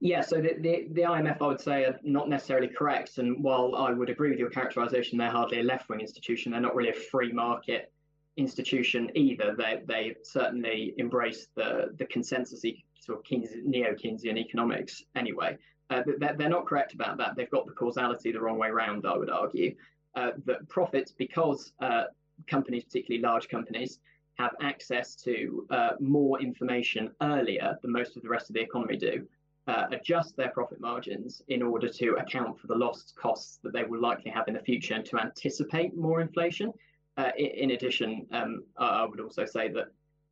[0.00, 3.16] Yeah, so the, the, the IMF, I would say, are not necessarily correct.
[3.16, 6.60] And while I would agree with your characterization, they're hardly a left wing institution, they're
[6.60, 7.90] not really a free market
[8.36, 9.54] institution either.
[9.56, 12.62] They, they certainly embrace the, the consensus
[13.00, 15.56] sort of Keynes, neo Keynesian economics anyway.
[15.90, 17.36] Uh, they're, not correct about that.
[17.36, 19.74] They've got the causality the wrong way round, I would argue.
[20.16, 22.04] Uh, that profits, because uh,
[22.46, 24.00] companies, particularly large companies,
[24.34, 28.96] have access to uh, more information earlier than most of the rest of the economy
[28.96, 29.26] do,
[29.66, 33.84] uh, adjust their profit margins in order to account for the lost costs that they
[33.84, 36.72] will likely have in the future and to anticipate more inflation.
[37.16, 39.86] Uh, in, addition, um, I I would also say that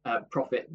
[0.05, 0.69] uh, profit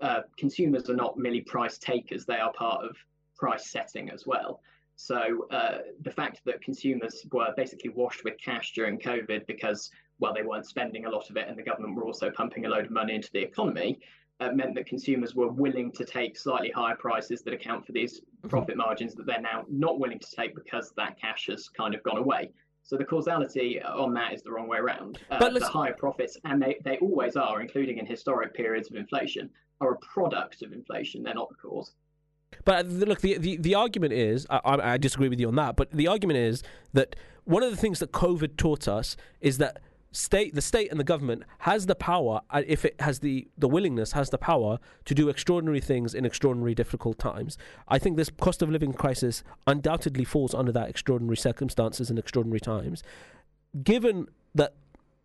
[0.00, 2.96] uh, consumers are not merely price takers; they are part of
[3.36, 4.62] price setting as well.
[4.96, 10.32] So uh, the fact that consumers were basically washed with cash during COVID because well
[10.34, 12.84] they weren't spending a lot of it and the government were also pumping a load
[12.84, 13.98] of money into the economy
[14.40, 18.22] uh, meant that consumers were willing to take slightly higher prices that account for these
[18.48, 22.02] profit margins that they're now not willing to take because that cash has kind of
[22.02, 22.50] gone away.
[22.82, 25.20] So the causality on that is the wrong way around.
[25.30, 28.96] Uh, But the higher profits, and they, they always are, including in historic periods of
[28.96, 29.48] inflation,
[29.80, 31.22] are a product of inflation.
[31.22, 31.92] They're not the cause.
[32.64, 35.76] But uh, look, the, the, the argument is I I disagree with you on that.
[35.76, 39.80] But the argument is that one of the things that COVID taught us is that
[40.12, 43.68] state the state and the government has the power uh, if it has the the
[43.68, 47.58] willingness has the power to do extraordinary things in extraordinary difficult times.
[47.88, 52.60] I think this cost of living crisis undoubtedly falls under that extraordinary circumstances and extraordinary
[52.60, 53.02] times.
[53.82, 54.74] Given that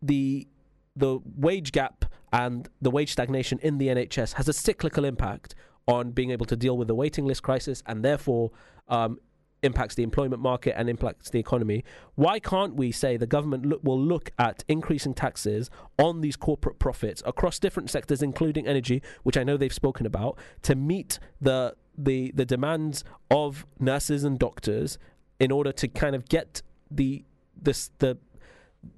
[0.02, 0.48] the
[0.96, 5.54] the wage gap and the wage stagnation in the NHS has a cyclical impact
[5.88, 8.52] on being able to deal with the waiting list crisis and therefore
[8.90, 9.20] um,
[9.64, 11.84] impacts the employment market and impacts the economy.
[12.16, 16.80] Why can't we say the government look, will look at increasing taxes on these corporate
[16.80, 21.76] profits across different sectors, including energy, which I know they've spoken about, to meet the
[21.98, 25.00] the the demands of nurses and doctors
[25.40, 27.24] in order to kind of get the
[27.60, 28.18] this the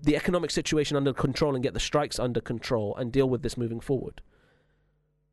[0.03, 3.57] the economic situation under control and get the strikes under control and deal with this
[3.57, 4.21] moving forward.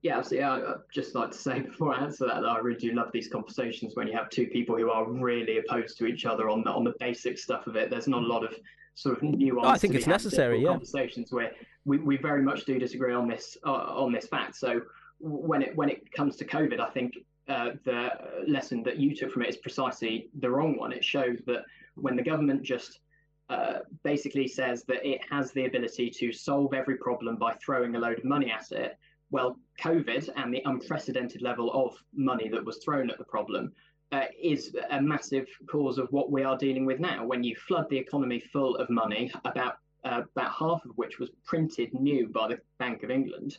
[0.02, 0.44] Yeah, absolutely.
[0.44, 3.10] I- I'd just like to say before I answer that, that I really do love
[3.12, 6.62] these conversations when you have two people who are really opposed to each other on
[6.64, 7.90] the on the basic stuff of it.
[7.90, 8.54] There's not a lot of
[8.94, 9.66] sort of nuance.
[9.66, 10.68] Oh, I think it's necessary, yeah.
[10.68, 11.52] Conversations where
[11.84, 14.56] we, we very much do disagree on this uh, on this fact.
[14.56, 14.80] So
[15.18, 17.14] when it when it comes to COVID, I think
[17.48, 18.10] uh, the
[18.46, 20.92] lesson that you took from it is precisely the wrong one.
[20.92, 23.00] It shows that when the government just
[23.48, 27.98] uh, basically says that it has the ability to solve every problem by throwing a
[27.98, 28.98] load of money at it.
[29.30, 33.72] Well, COVID and the unprecedented level of money that was thrown at the problem
[34.12, 37.26] uh, is a massive cause of what we are dealing with now.
[37.26, 41.30] When you flood the economy full of money, about uh, about half of which was
[41.44, 43.58] printed new by the Bank of England,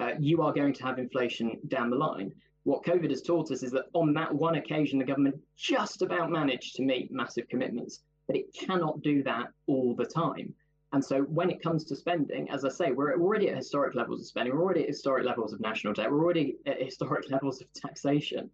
[0.00, 2.32] uh, you are going to have inflation down the line.
[2.64, 6.32] What COVID has taught us is that on that one occasion, the government just about
[6.32, 10.52] managed to meet massive commitments, but it cannot do that all the time.
[10.94, 14.20] And so when it comes to spending, as I say, we're already at historic levels
[14.20, 17.60] of spending, we're already at historic levels of national debt, we're already at historic levels
[17.60, 18.48] of taxation.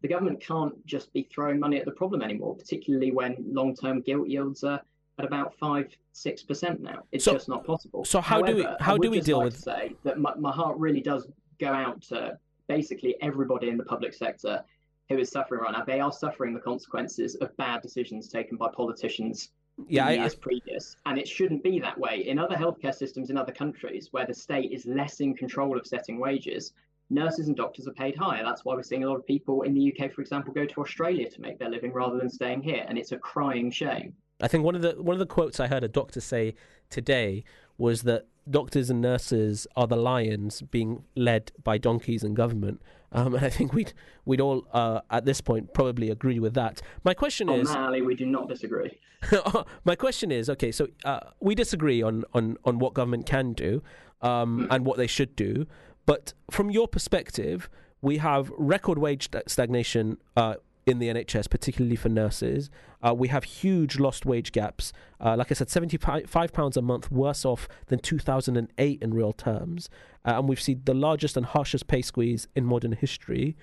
[0.00, 4.02] The government can't just be throwing money at the problem anymore, particularly when long term
[4.02, 4.80] gilt yields are
[5.18, 7.00] at about five, six percent now.
[7.10, 8.04] It's So- just not possible.
[8.04, 10.32] so how do we- However, how do would we deal like with- say that my,
[10.36, 11.26] my heart really does
[11.58, 12.38] go out to
[12.68, 14.64] basically everybody in the public sector
[15.08, 15.84] who is suffering right now.
[15.84, 19.50] They are suffering the consequences of bad decisions taken by politicians
[19.88, 22.26] Yeah, I- years previous, and it shouldn't be that way.
[22.26, 25.86] In other healthcare systems in other countries where the state is less in control of
[25.86, 26.72] setting wages,
[27.10, 28.42] nurses and doctors are paid higher.
[28.44, 30.80] That's why we're seeing a lot of people in the UK, for example, go to
[30.80, 34.14] Australia to make their living rather than staying here, and it's a crying shame.
[34.40, 36.54] I think one of the one of the quotes I heard a doctor say
[36.88, 37.44] today
[37.76, 42.80] was that doctors and nurses are the lions being led by donkeys and government.
[43.12, 43.92] Um, and I think we'd
[44.24, 46.82] we'd all uh, at this point probably agree with that.
[47.04, 48.98] My question On is, that, Ali, we do not disagree.
[49.84, 53.82] my question is, okay, so uh, we disagree on, on, on what government can do
[54.22, 55.66] um, and what they should do,
[56.06, 57.68] but from your perspective,
[58.00, 60.54] we have record wage stagnation uh,
[60.86, 62.70] in the NHS, particularly for nurses.
[63.02, 64.92] Uh, we have huge lost wage gaps.
[65.20, 69.02] Uh, like I said, seventy-five pounds a month worse off than two thousand and eight
[69.02, 69.88] in real terms,
[70.24, 73.56] uh, and we've seen the largest and harshest pay squeeze in modern history.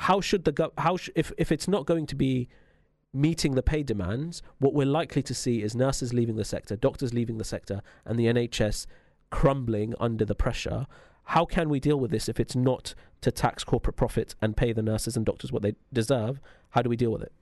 [0.00, 2.48] How should the gov- how sh- if if it's not going to be
[3.12, 7.14] meeting the pay demands, what we're likely to see is nurses leaving the sector, doctors
[7.14, 8.86] leaving the sector, and the NHS
[9.30, 10.86] crumbling under the pressure.
[11.26, 14.72] How can we deal with this if it's not to tax corporate profits and pay
[14.72, 16.40] the nurses and doctors what they deserve?
[16.70, 17.32] How do we deal with it?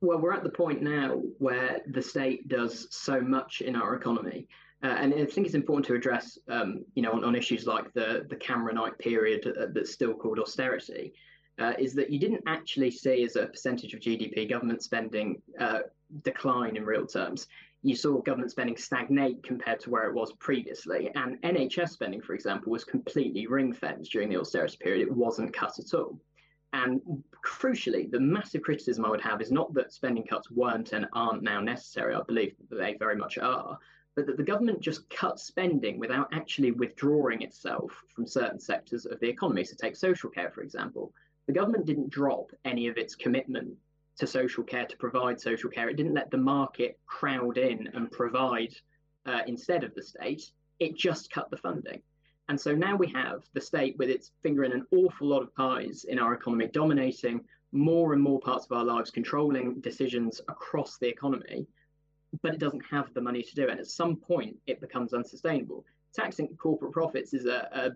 [0.00, 4.48] Well, we're at the point now where the state does so much in our economy.
[4.82, 7.92] Uh, and I think it's important to address, um, you know, on, on issues like
[7.94, 11.12] the the Cameronite period uh, that's still called austerity,
[11.58, 15.80] uh, is that you didn't actually see as a percentage of GDP government spending uh,
[16.22, 17.48] decline in real terms.
[17.82, 22.34] You saw government spending stagnate compared to where it was previously, and NHS spending, for
[22.34, 25.06] example, was completely ring fenced during the austerity period.
[25.06, 26.20] It wasn't cut at all.
[26.72, 27.00] And
[27.44, 31.42] crucially, the massive criticism I would have is not that spending cuts weren't and aren't
[31.42, 32.14] now necessary.
[32.14, 33.78] I believe that they very much are,
[34.16, 39.20] but that the government just cut spending without actually withdrawing itself from certain sectors of
[39.20, 39.64] the economy.
[39.64, 41.12] So, take social care, for example.
[41.46, 43.74] The government didn't drop any of its commitment
[44.18, 45.88] to social care to provide social care.
[45.88, 48.74] It didn't let the market crowd in and provide
[49.26, 50.50] uh, instead of the state.
[50.78, 52.02] It just cut the funding.
[52.48, 55.54] And so now we have the state with its finger in an awful lot of
[55.54, 60.96] pies in our economy, dominating more and more parts of our lives, controlling decisions across
[60.98, 61.66] the economy,
[62.42, 63.70] but it doesn't have the money to do it.
[63.70, 65.84] And at some point, it becomes unsustainable.
[66.14, 67.94] Taxing corporate profits is a,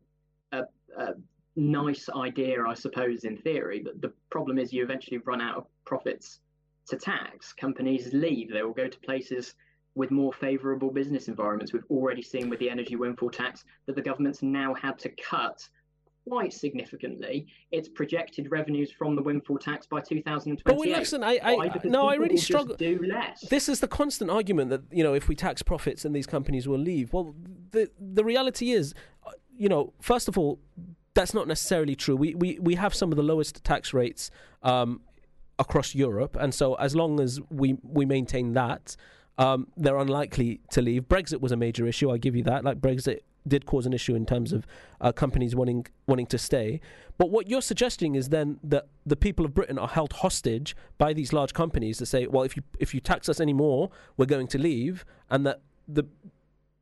[0.53, 0.65] a, a,
[0.99, 1.15] a
[1.57, 5.67] nice idea, I suppose, in theory, but the problem is you eventually run out of
[5.85, 6.41] profits
[6.89, 7.53] to tax.
[7.53, 9.55] Companies leave, they will go to places
[9.95, 11.73] with more favourable business environments.
[11.73, 15.69] We've already seen with the energy windfall tax that the government's now had to cut
[16.29, 20.63] quite significantly its projected revenues from the windfall tax by 2028.
[20.65, 21.81] But listen, I, I Why?
[21.85, 22.77] No, I really struggle.
[22.77, 23.41] Do less.
[23.49, 26.69] This is the constant argument that you know if we tax profits and these companies
[26.69, 27.13] will leave.
[27.13, 27.35] Well,
[27.73, 28.95] the the reality is,
[29.57, 30.61] you know, first of all,
[31.15, 32.17] that's not necessarily true.
[32.17, 34.31] We we we have some of the lowest tax rates
[34.63, 35.01] um,
[35.59, 38.97] across Europe, and so as long as we we maintain that.
[39.39, 41.05] Um, they're unlikely to leave.
[41.05, 42.11] Brexit was a major issue.
[42.11, 42.65] I give you that.
[42.65, 44.67] Like Brexit did cause an issue in terms of
[45.01, 46.81] uh, companies wanting wanting to stay.
[47.19, 51.13] But what you're suggesting is then that the people of Britain are held hostage by
[51.13, 54.27] these large companies to say, well, if you if you tax us any more, we're
[54.27, 56.05] going to leave, and that the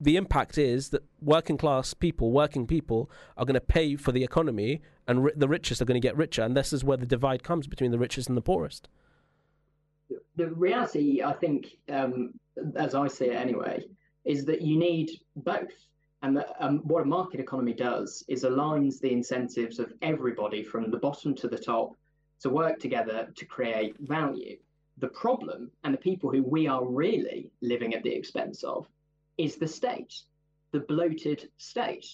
[0.01, 4.25] the impact is that working class people, working people, are going to pay for the
[4.25, 7.07] economy, and ri- the richest are going to get richer, and this is where the
[7.07, 8.89] divide comes between the richest and the poorest.
[10.37, 12.33] The reality, I think, um,
[12.77, 13.85] as I see it anyway,
[14.25, 15.87] is that you need both.
[16.23, 20.91] And that, um, what a market economy does is aligns the incentives of everybody from
[20.91, 21.97] the bottom to the top
[22.41, 24.57] to work together to create value.
[24.99, 28.87] The problem, and the people who we are really living at the expense of,
[29.45, 30.15] is the state,
[30.73, 32.07] the bloated state.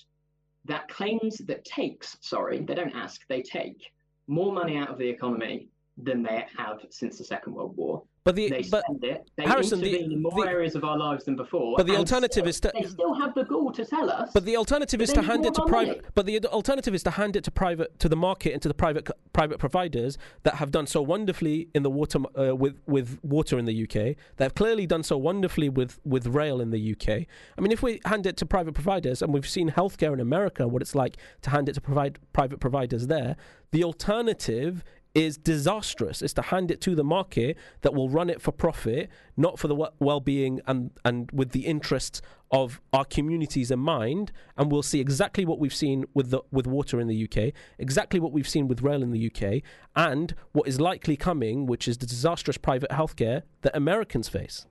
[0.64, 3.82] That claims that takes, sorry, they don't ask, they take
[4.26, 5.68] more money out of the economy
[5.98, 8.02] than they have since the Second World War.
[8.24, 9.30] But the they but spend it.
[9.36, 11.76] They Harrison, the- intervene in more the- areas of our lives than before.
[11.76, 14.30] But the alternative still- is to- they still have the gall to tell us.
[14.34, 15.98] But the alternative is to hand it to private.
[15.98, 16.08] money.
[16.16, 18.74] But the alternative is to hand it to private, to the market, and to the
[18.74, 23.58] private private providers that have done so wonderfully in the water uh, with with water
[23.60, 24.16] in the UK.
[24.38, 27.26] They've clearly done so wonderfully with with rail in the UK.
[27.56, 30.66] I mean, if we hand it to private providers, and we've seen healthcare in America,
[30.66, 33.36] what it's like to hand it to provide private providers there.
[33.70, 34.82] The alternative
[35.16, 36.20] is disastrous.
[36.20, 39.66] It's to hand it to the market that will run it for profit, not for
[39.66, 44.30] the well-being and and with the interests of our communities in mind.
[44.58, 48.20] And we'll see exactly what we've seen with the with water in the UK, exactly
[48.20, 49.62] what we've seen with rail in the UK,
[49.96, 54.66] and what is likely coming, which is the disastrous private healthcare that Americans face.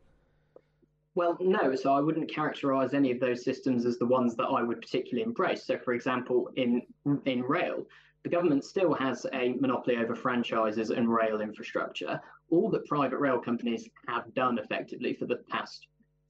[1.15, 1.73] Well, no.
[1.75, 5.23] So I wouldn't characterise any of those systems as the ones that I would particularly
[5.23, 5.63] embrace.
[5.65, 6.83] So, for example, in
[7.25, 7.87] in rail,
[8.25, 12.19] the government still has a monopoly over franchises and rail infrastructure.
[12.49, 15.85] All that private rail companies have done effectively for the past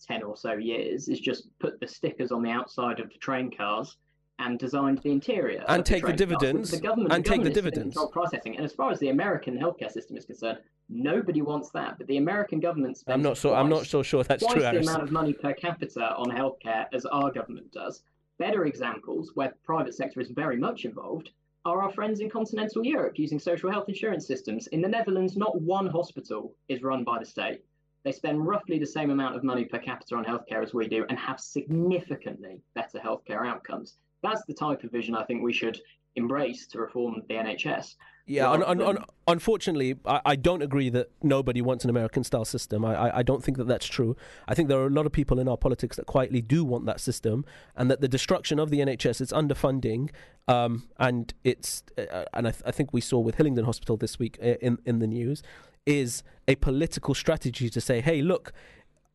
[0.06, 3.50] ten or so years is just put the stickers on the outside of the train
[3.50, 3.96] cars
[4.39, 6.18] and designed the interior And take the cars.
[6.20, 8.12] dividends, The government, and the take the government in dividends.
[8.12, 8.58] processing.
[8.58, 10.58] And as far as the American healthcare system is concerned,
[10.89, 11.98] nobody wants that.
[11.98, 14.62] But the American government spends I'm not so I'm not so sure that's twice true,
[14.64, 14.89] the Harrison.
[14.96, 18.04] amount of money per capita on healthcare as our government does.
[18.38, 21.30] Better examples where the private sector is very much involved
[21.66, 24.68] are our friends in continental Europe using social health insurance systems.
[24.68, 27.61] In the Netherlands, not one hospital is run by the state.
[28.03, 31.05] They spend roughly the same amount of money per capita on healthcare as we do
[31.09, 33.97] and have significantly better healthcare outcomes.
[34.22, 35.82] That's the type of vision I think we should
[36.16, 37.95] embrace to reform the NHS.
[38.28, 38.97] Yeah, un, un, un,
[39.28, 42.84] unfortunately, I, I don't agree that nobody wants an American style system.
[42.84, 44.16] I, I, I don't think that that's true.
[44.47, 46.88] I think there are a lot of people in our politics that quietly do want
[46.88, 47.45] that system,
[47.76, 50.09] and that the destruction of the NHS, it's underfunding,
[50.47, 54.18] um, and it's, uh, and I, th- I think we saw with Hillingdon Hospital this
[54.18, 55.43] week uh, in in the news,
[55.86, 58.53] is a political strategy to say, hey, look,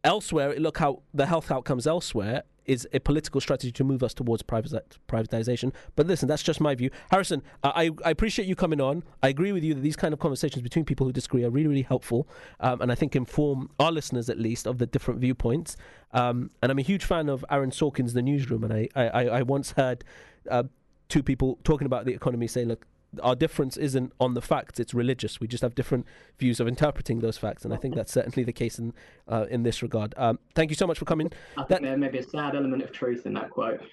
[0.05, 4.43] elsewhere, look how the health outcomes elsewhere is a political strategy to move us towards
[4.45, 5.73] privatization.
[5.97, 6.91] But listen, that's just my view.
[7.11, 9.03] Harrison, I, I appreciate you coming on.
[9.23, 11.67] I agree with you that these kind of conversations between people who disagree are really,
[11.67, 12.29] really helpful,
[12.61, 15.77] um, and I think inform our listeners at least of the different viewpoints.
[16.13, 19.43] Um, and I'm a huge fan of Aaron Sorkin's The Newsroom, and I, I, I
[19.43, 20.05] once heard
[20.49, 20.65] uh,
[21.09, 22.87] two people talking about the economy say, look,
[23.23, 25.41] our difference isn't on the facts; it's religious.
[25.41, 26.07] We just have different
[26.39, 28.93] views of interpreting those facts, and I think that's certainly the case in
[29.29, 30.15] uh, in this regard.
[30.17, 31.33] Um, thank you so much for coming.
[31.57, 33.81] I think there may be a sad element of truth in that quote.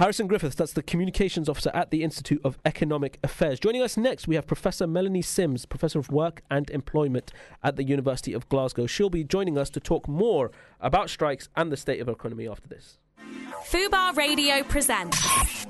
[0.00, 3.60] Harrison Griffiths, that's the Communications Officer at the Institute of Economic Affairs.
[3.60, 7.84] Joining us next, we have Professor Melanie Simms, Professor of Work and Employment at the
[7.84, 8.86] University of Glasgow.
[8.86, 12.48] She'll be joining us to talk more about strikes and the state of our economy
[12.48, 12.96] after this.
[13.70, 15.16] Fubar Radio presents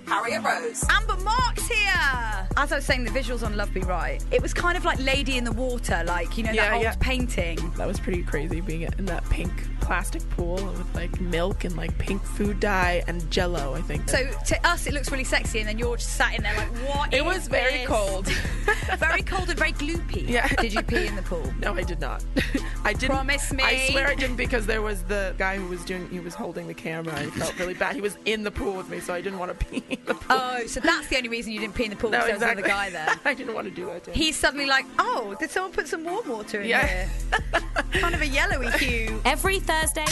[0.07, 0.85] Harriet Rose.
[0.89, 2.49] Amber Mark's here!
[2.57, 4.99] As I was saying, the visuals on Love Me Right, it was kind of like
[5.01, 7.59] Lady in the Water, like, you know, that old painting.
[7.77, 11.97] That was pretty crazy being in that pink plastic pool with like milk and like
[11.99, 14.09] pink food dye and jello, I think.
[14.09, 16.69] So to us, it looks really sexy, and then you're just sat in there like,
[16.89, 17.13] what?
[17.13, 17.89] It is was very this?
[17.89, 18.27] cold.
[18.99, 20.29] very cold and very gloopy.
[20.29, 20.47] Yeah.
[20.47, 21.53] Did you pee in the pool?
[21.61, 22.25] No, I did not.
[22.85, 23.11] I didn't.
[23.15, 23.63] Promise me.
[23.63, 26.09] I swear I didn't because there was the guy who was doing.
[26.09, 27.15] He was holding the camera.
[27.17, 27.95] I felt really bad.
[27.95, 30.15] He was in the pool with me, so I didn't want to pee in the
[30.15, 30.25] pool.
[30.31, 32.49] Oh, so that's the only reason you didn't pee in the pool No, because there
[32.49, 33.09] was another guy there.
[33.25, 34.05] I didn't want to do that.
[34.05, 34.13] to.
[34.13, 36.87] He's suddenly like, oh, did someone put some warm water in Yeah.
[36.87, 37.11] here?
[37.93, 39.21] kind of a yellowy hue.
[39.25, 40.05] every Thursday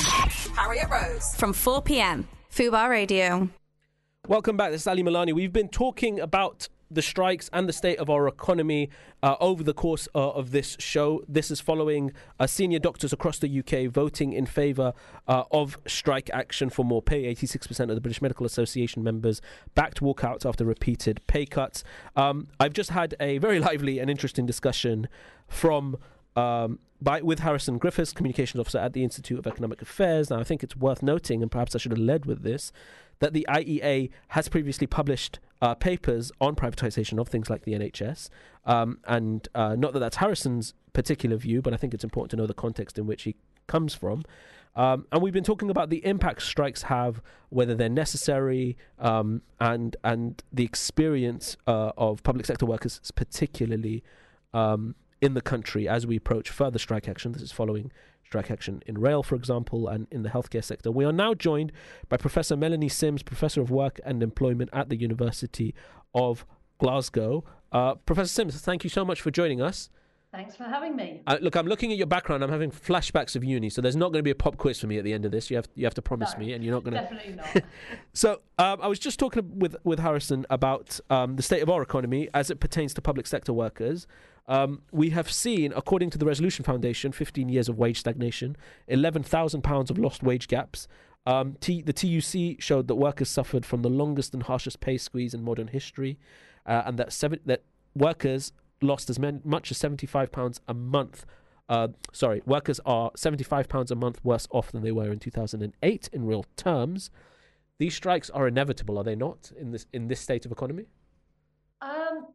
[0.56, 1.34] Harriet Rose.
[1.36, 2.26] from 4 p.m.
[2.52, 3.48] Fubar Radio.
[4.26, 4.72] Welcome back.
[4.72, 5.32] This is Ali Milani.
[5.32, 8.90] We've been talking about the strikes and the state of our economy
[9.22, 11.22] uh, over the course uh, of this show.
[11.28, 14.94] This is following uh, senior doctors across the UK voting in favour
[15.26, 17.32] uh, of strike action for more pay.
[17.34, 19.40] 86% of the British Medical Association members
[19.74, 21.84] backed walkouts after repeated pay cuts.
[22.16, 25.08] Um, I've just had a very lively and interesting discussion
[25.48, 25.96] from.
[26.36, 30.30] Um, by, with Harrison Griffiths, Communications Officer at the Institute of Economic Affairs.
[30.30, 32.72] Now, I think it's worth noting, and perhaps I should have led with this,
[33.20, 38.28] that the IEA has previously published uh, papers on privatization of things like the NHS.
[38.64, 42.36] Um, and uh, not that that's Harrison's particular view, but I think it's important to
[42.36, 44.24] know the context in which he comes from.
[44.76, 49.96] Um, and we've been talking about the impact strikes have, whether they're necessary, um, and
[50.04, 54.04] and the experience uh, of public sector workers, is particularly
[54.54, 57.32] um, in the country, as we approach further strike action.
[57.32, 57.90] This is following
[58.24, 60.90] strike action in rail, for example, and in the healthcare sector.
[60.90, 61.72] We are now joined
[62.08, 65.74] by Professor Melanie Simms, Professor of Work and Employment at the University
[66.14, 66.44] of
[66.78, 67.44] Glasgow.
[67.72, 69.90] Uh, Professor Simms, thank you so much for joining us.
[70.30, 71.22] Thanks for having me.
[71.26, 72.44] Uh, look, I'm looking at your background.
[72.44, 74.86] I'm having flashbacks of uni, so there's not going to be a pop quiz for
[74.86, 75.48] me at the end of this.
[75.48, 77.00] You have you have to promise No, me, and you're not going to.
[77.00, 77.64] Definitely not.
[78.12, 81.80] So um, I was just talking with with Harrison about um, the state of our
[81.80, 84.06] economy as it pertains to public sector workers.
[84.48, 88.56] Um, we have seen, according to the Resolution Foundation, 15 years of wage stagnation,
[88.88, 90.88] 11,000 pounds of lost wage gaps.
[91.26, 95.34] Um, T- the TUC showed that workers suffered from the longest and harshest pay squeeze
[95.34, 96.18] in modern history,
[96.64, 97.62] uh, and that seven- that
[97.94, 101.26] workers lost as men- much as 75 pounds a month.
[101.68, 106.08] Uh, sorry, workers are 75 pounds a month worse off than they were in 2008
[106.14, 107.10] in real terms.
[107.76, 110.86] These strikes are inevitable, are they not, in this in this state of economy?
[111.82, 112.28] Um,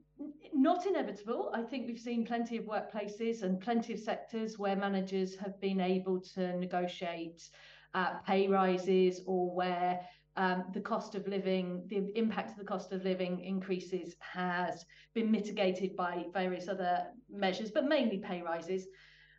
[0.56, 1.52] not inevitable.
[1.54, 5.82] I think we've seen plenty of workplaces and plenty of sectors where managers have been
[5.82, 7.50] able to negotiate
[7.94, 10.00] uh, pay rises or where
[10.36, 15.32] um, the cost of living, the impact of the cost of living increases has been
[15.32, 18.88] mitigated by various other measures, but mainly pay rises.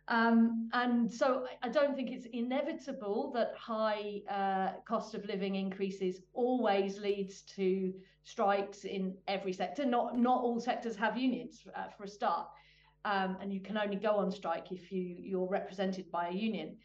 [0.07, 6.21] Um, and so I- don't think it's inevitable that high uh, cost of living increases
[6.33, 7.93] always leads to
[8.23, 9.83] strikes in every sector.
[9.85, 12.47] Not not all sectors have unions uh, for a start,
[13.03, 16.77] um, and you can only go on strike if you you're represented by a union.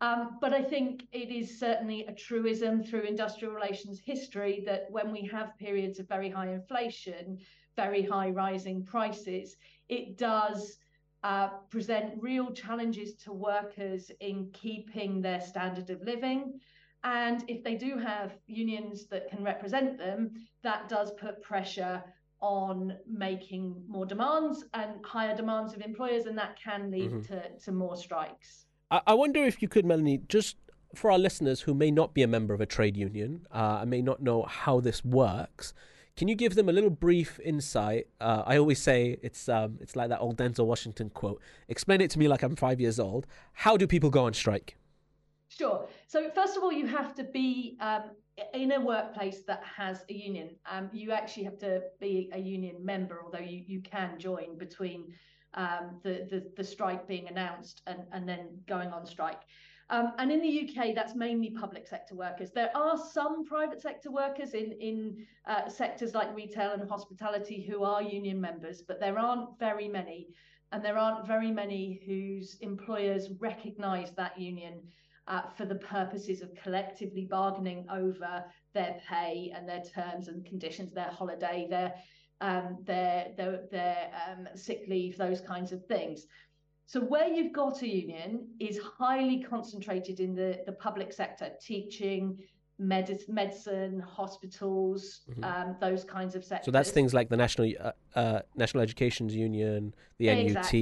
[0.00, 5.10] Um, but I think it is certainly a truism through industrial relations history that when
[5.10, 7.38] we have periods of very high inflation,
[7.74, 9.56] very high rising prices,
[9.88, 10.78] it does
[11.22, 16.60] uh, present real challenges to workers in keeping their standard of living.
[17.04, 22.02] And if they do have unions that can represent them, that does put pressure
[22.40, 27.26] on making more demands and higher demands of employers, and that can lead Mhm.
[27.26, 28.66] to, to more strikes.
[28.90, 30.56] I, I wonder if you could, Melanie, just
[30.94, 33.90] for our listeners who may not be a member of a trade union uh, and
[33.90, 35.74] may not know how this works,
[36.18, 38.08] can you give them a little brief insight?
[38.20, 41.40] Uh, I always say it's um, it's like that old Denzel Washington quote.
[41.68, 43.24] Explain it to me like I'm five years old.
[43.52, 44.76] How do people go on strike?
[45.46, 45.86] Sure.
[46.08, 48.10] So first of all, you have to be um,
[48.52, 50.56] in a workplace that has a union.
[50.68, 55.14] Um, you actually have to be a union member, although you, you can join between
[55.54, 59.42] um, the, the the strike being announced and, and then going on strike.
[59.90, 62.50] Um, and in the UK, that's mainly public sector workers.
[62.50, 67.84] There are some private sector workers in in uh, sectors like retail and hospitality who
[67.84, 70.28] are union members, but there aren't very many,
[70.72, 74.82] and there aren't very many whose employers recognise that union
[75.26, 80.92] uh, for the purposes of collectively bargaining over their pay and their terms and conditions,
[80.92, 81.94] their holiday, their
[82.40, 86.26] um, their their, their um, sick leave, those kinds of things.
[86.88, 92.38] So where you've got a union is highly concentrated in the, the public sector, teaching,
[92.80, 95.44] medis- medicine, hospitals, Mhm.
[95.44, 96.64] um, those kinds of sectors.
[96.64, 100.72] So that's things like the National uh, uh, National Education's Union, the NUT.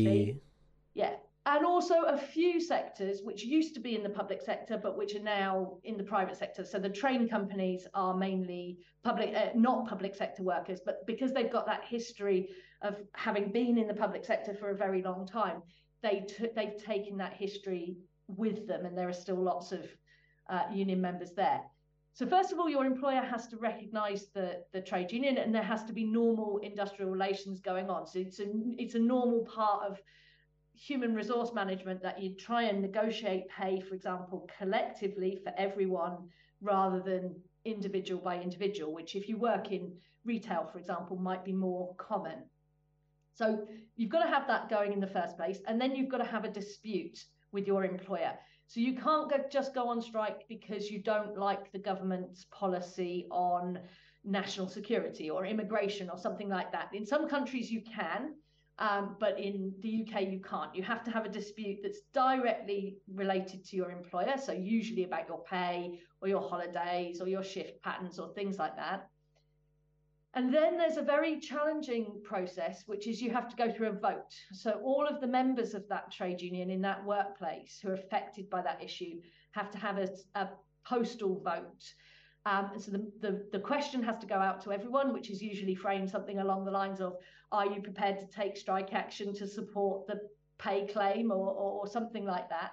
[0.94, 1.16] Yeah.
[1.44, 5.16] And also a few sectors which used to be in the public sector, but which
[5.16, 6.64] are now in the private sector.
[6.64, 11.50] So the train companies are mainly public, uh, not public sector workers, but because they've
[11.50, 12.50] got that history
[12.82, 15.62] of having been in the public sector for a very long time,
[16.02, 17.96] they t- they've taken that history
[18.28, 19.82] with them, and there are still lots of
[20.50, 21.60] uh, union members there.
[22.12, 25.62] So first of all, your employer has to recognise the, the trade union, and there
[25.62, 28.06] has to be normal industrial relations going on.
[28.06, 28.46] So it's a
[28.78, 30.00] it's a normal part of
[30.74, 36.28] human resource management that you try and negotiate pay, for example, collectively for everyone
[36.60, 37.34] rather than
[37.64, 39.92] individual by individual, which if you work in
[40.24, 42.44] retail, for example, might be more common.
[43.36, 43.66] So
[43.96, 46.24] you've got to have that going in the first place, and then you've got to
[46.24, 47.22] have a dispute
[47.52, 48.32] with your employer.
[48.66, 53.26] So you can't go, just go on strike because you don't like the government's policy
[53.30, 53.78] on
[54.24, 56.88] national security or immigration or something like that.
[56.94, 58.34] In some countries you can,
[58.78, 60.74] um, but in the UK you can't.
[60.74, 65.28] You have to have a dispute that's directly related to your employer, so usually about
[65.28, 69.08] your pay or your holidays or your shift patterns or things like that.
[70.36, 73.92] And then there's a very challenging process, which is you have to go through a
[73.92, 74.34] vote.
[74.52, 78.50] So all of the members of that trade union in that workplace who are affected
[78.50, 79.22] by that issue
[79.52, 80.50] have to have a, a
[80.84, 81.82] postal vote.
[82.44, 85.40] Um, and so the, the, the question has to go out to everyone, which is
[85.40, 87.14] usually framed something along the lines of,
[87.50, 90.20] are you prepared to take strike action to support the
[90.58, 92.72] pay claim or, or, or something like that?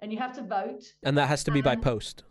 [0.00, 0.84] And you have to vote.
[1.02, 2.22] And that has to be by post.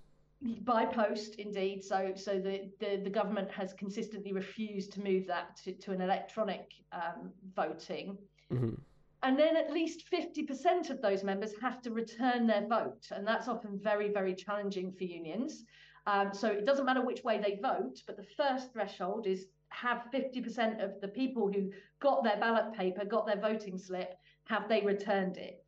[0.63, 1.83] By post, indeed.
[1.83, 6.01] So, so the, the, the government has consistently refused to move that to, to an
[6.01, 8.17] electronic um, voting.
[8.51, 8.77] Mhm.
[9.23, 13.07] And then at least 50% of those members have to return their vote.
[13.11, 15.63] And that's often very, very challenging for unions.
[16.07, 20.03] Um, so it doesn't matter which way they vote, but the first threshold is have
[20.13, 21.71] 50% of the people who
[22.01, 24.13] got their ballot paper, got their voting slip,
[24.47, 25.63] have they returned it?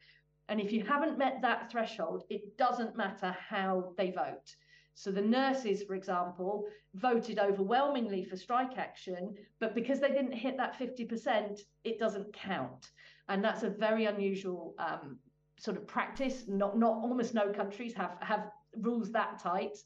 [0.49, 4.53] And if you haven't met that threshold, it doesn't matter how they vote.
[4.95, 10.55] So the nurses, for example, voted overwhelmingly for strike action, but because they didn't hit
[10.57, 12.89] that 50%, it doesn't count.
[13.27, 15.19] And that's a very unusual um,
[15.59, 16.45] sort of practice.
[16.47, 19.77] Not, not almost no countries have, have rules that tight.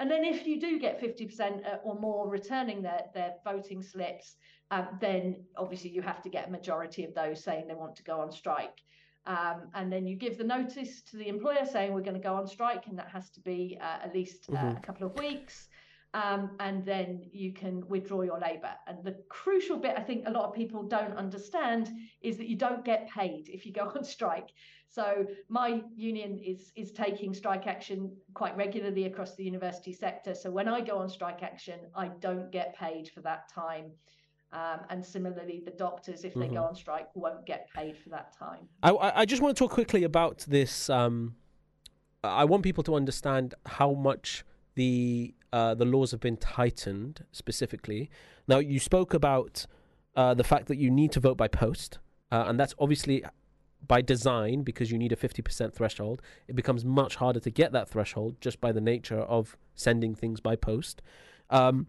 [0.00, 4.36] And then if you do get 50% or more returning their, their voting slips,
[4.70, 8.02] um, then obviously you have to get a majority of those saying they want to
[8.02, 8.80] go on strike.
[9.26, 12.34] Um, and then you give the notice to the employer saying we're going to go
[12.34, 14.78] on strike, and that has to be uh, at least uh, Mhm.
[14.78, 15.68] a couple of weeks.
[16.14, 18.72] Um, and then you can withdraw your labour.
[18.86, 21.90] And the crucial bit I think a lot of people don't understand
[22.22, 24.48] is that you don't get paid if you go on strike.
[24.88, 30.34] So my union is is taking strike action quite regularly across the university sector.
[30.34, 33.92] So when I go on strike action, I don't get paid for that time.
[34.52, 36.68] Um, and similarly, the doctors, if they go Mhm.
[36.68, 38.68] on strike, won't get paid for that time.
[38.82, 40.88] I, I I just want to talk quickly about this.
[40.88, 41.36] Um,
[42.24, 44.44] I want people to understand how much
[44.74, 48.10] the uh, the laws have been tightened specifically.
[48.46, 49.66] Now, you spoke about
[50.16, 51.98] uh, the fact that you need to vote by post,
[52.32, 53.24] uh, and that's obviously
[53.86, 56.20] by design because you need a 50% threshold.
[56.48, 60.40] It becomes much harder to get that threshold just by the nature of sending things
[60.40, 61.00] by post.
[61.48, 61.86] Um,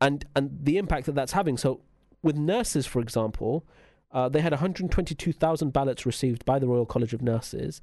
[0.00, 1.56] and and the impact that that's having.
[1.56, 1.80] So,
[2.22, 3.64] with nurses, for example,
[4.12, 7.80] uh, they had 122,000 ballots received by the Royal College of Nurses.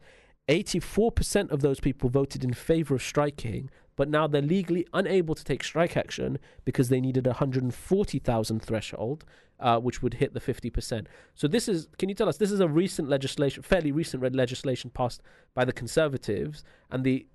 [0.49, 5.43] 84% of those people voted in favour of striking, but now they're legally unable to
[5.43, 9.25] take strike action because they needed a 140,000 threshold,
[9.59, 11.05] uh, which would hit the 50%.
[11.36, 14.36] So this is, can you tell us, this is a recent legislation, fairly recent red
[14.36, 15.21] legislation passed
[15.53, 17.27] by the Conservatives, and the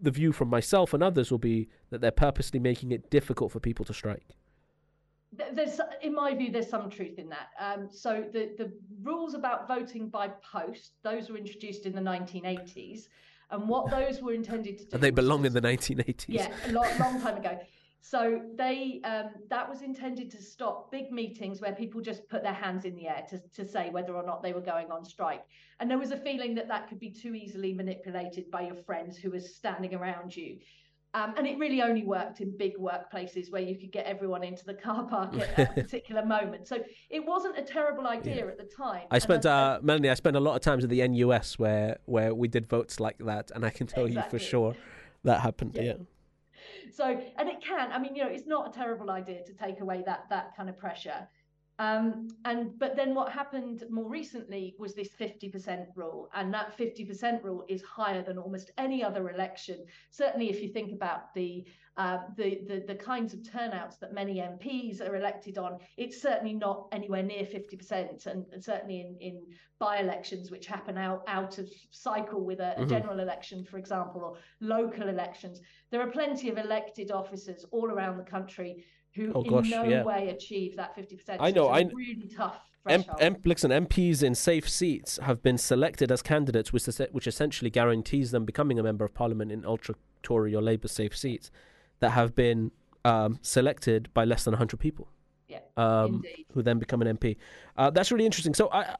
[0.00, 3.60] the view from myself and others will be that they're purposely making it difficult for
[3.60, 4.37] people to strike.
[5.36, 7.48] Th- There's, in my view, there's some truth in that.
[7.60, 8.72] Um, so the, the
[9.02, 13.08] rules about voting by post, those were introduced in the 1980s.
[13.50, 16.24] And what those were intended to do And they was belong in the 1980s.
[16.28, 17.58] Yeah, a long, long time ago.
[18.00, 22.54] So they um, that was intended to stop big meetings where people just put their
[22.54, 25.44] hands in the air to, to say whether or not they were going on strike.
[25.80, 29.18] And there was a feeling that that could be too easily manipulated by your friends
[29.18, 30.58] who were standing around you.
[31.14, 34.64] Um, and it really only worked in big workplaces where you could get everyone into
[34.64, 36.68] the car park at a particular moment.
[36.68, 36.78] So
[37.08, 39.06] it wasn't a terrible idea at the time.
[39.10, 42.34] I spent, uh, Melanie, I spent a lot of times at the NUS where, where
[42.34, 44.76] we did votes like that, and I can tell you for sure
[45.24, 45.72] that happened.
[45.74, 45.82] Yeah.
[45.82, 45.94] Yeah.
[46.92, 49.80] so and it can i mean you know it's not a terrible idea to take
[49.80, 51.28] away that that kind of pressure
[51.78, 57.42] um, and but then what happened more recently was this 50% rule and that 50%
[57.44, 61.64] rule is higher than almost any other election certainly if you think about the
[61.96, 66.54] uh, the, the the kinds of turnouts that many MPs are elected on, it's certainly
[66.54, 69.42] not anywhere near 50%, and, and certainly in, in
[69.80, 72.88] by-elections which happen out out of cycle with a, a Mhm.
[72.88, 75.60] general election, for example, or local elections,
[75.90, 78.84] there are plenty of elected officers all around the country
[79.18, 80.02] who Oh, gosh, in no yeah.
[80.04, 81.36] way achieve that 50%.
[81.40, 82.56] I know, I- really tough
[82.86, 87.26] M- M- listen, MPs in safe seats have been selected as candidates, which, es- which
[87.26, 91.50] essentially guarantees them becoming a member of parliament in ultra Tory or Labour safe seats
[92.00, 92.70] that have been
[93.04, 95.08] um, selected by less than 100 people.
[95.48, 97.36] Yeah, um, who then become an MP.
[97.76, 98.54] Uh, that's really interesting.
[98.54, 98.96] So I,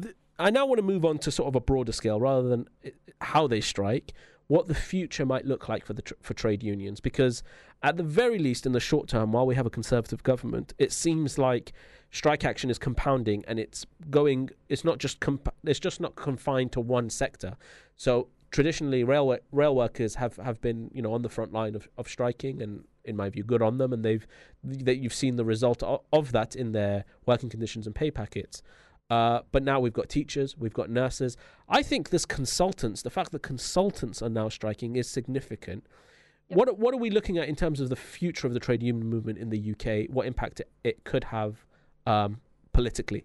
[0.00, 2.68] th- I now want to move on to sort of a broader scale, rather than
[2.86, 4.12] uh, how they strike,
[4.52, 7.00] what the future might look like for the tr- for trade unions.
[7.00, 7.42] Because
[7.82, 10.92] at the very least, in the short term, while we have a conservative government, it
[10.92, 11.72] seems like
[12.10, 14.50] strike action is compounding and it's going.
[14.68, 17.56] It's not just comp- it's just not confined to one sector.
[17.96, 21.88] So traditionally, rail rail workers have, have been you know on the front line of,
[21.96, 24.26] of striking and in my view, good on them, and they've
[24.62, 28.62] that you've seen the result of, of that in their working conditions and pay packets.
[29.12, 31.36] Uh, but now we've got teachers, we've got nurses.
[31.68, 35.84] I think this consultants, the fact that consultants are now striking, is significant.
[36.48, 39.06] What what are we looking at in terms of the future of the trade union
[39.06, 40.08] movement in the UK?
[40.08, 41.58] What impact it, it could have
[42.06, 42.40] um,
[42.72, 43.24] politically?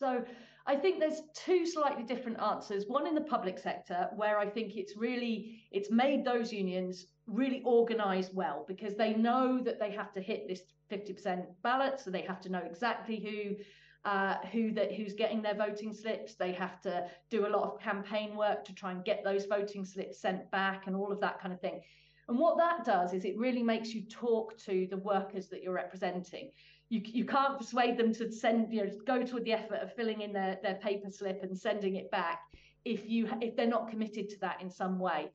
[0.00, 0.24] So
[0.66, 2.86] I think there's two slightly different answers.
[2.88, 7.62] One in the public sector, where I think it's really it's made those unions really
[7.64, 12.22] organized well because they know that they have to hit this 50% ballot, so they
[12.22, 13.62] have to know exactly who
[14.08, 16.34] uh, who that who's getting their voting slips.
[16.34, 19.84] They have to do a lot of campaign work to try and get those voting
[19.84, 21.82] slips sent back and all of that kind of thing.
[22.28, 25.74] And what that does is it really makes you talk to the workers that you're
[25.74, 26.52] representing.
[26.88, 30.22] You, you can't persuade them to send you know go to the effort of filling
[30.22, 32.40] in their, their paper slip and sending it back
[32.86, 35.30] if you if they're not committed to that in some way.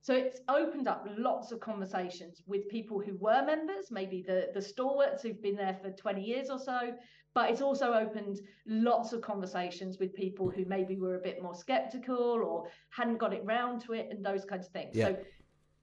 [0.00, 4.62] So it's opened up lots of conversations with people who were members, maybe the, the
[4.62, 6.92] stalwarts who've been there for 20 years or so,
[7.36, 11.54] but it's also opened lots of conversations with people who maybe were a bit more
[11.54, 14.96] skeptical or hadn't got it round to it and those kinds of things.
[14.96, 15.08] Yeah.
[15.08, 15.18] So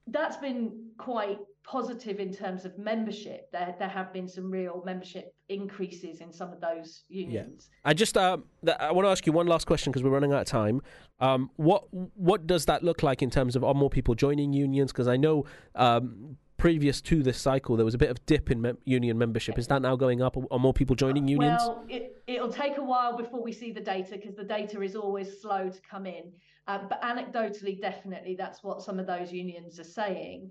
[0.08, 3.52] that's been quite positive in terms of membership.
[3.52, 7.70] There, there have been some real membership increases in some of those unions.
[7.84, 10.32] I just uh, th- I want to ask you one last question because we're running
[10.32, 10.82] out of time.
[11.20, 11.84] Um, what
[12.16, 14.90] what does that look like in terms of are more people joining unions?
[14.90, 15.44] Because I know
[15.76, 19.58] um, previous to this cycle there was a bit of dip in mem- union membership.
[19.58, 20.36] Is that now going up?
[20.50, 21.60] Are more people joining unions?
[21.62, 24.96] Well, it, it'll take a while before we see the data because the data is
[24.96, 26.32] always slow to come in.
[26.66, 30.50] Uh, but anecdotally, definitely, that's what some of those unions are saying.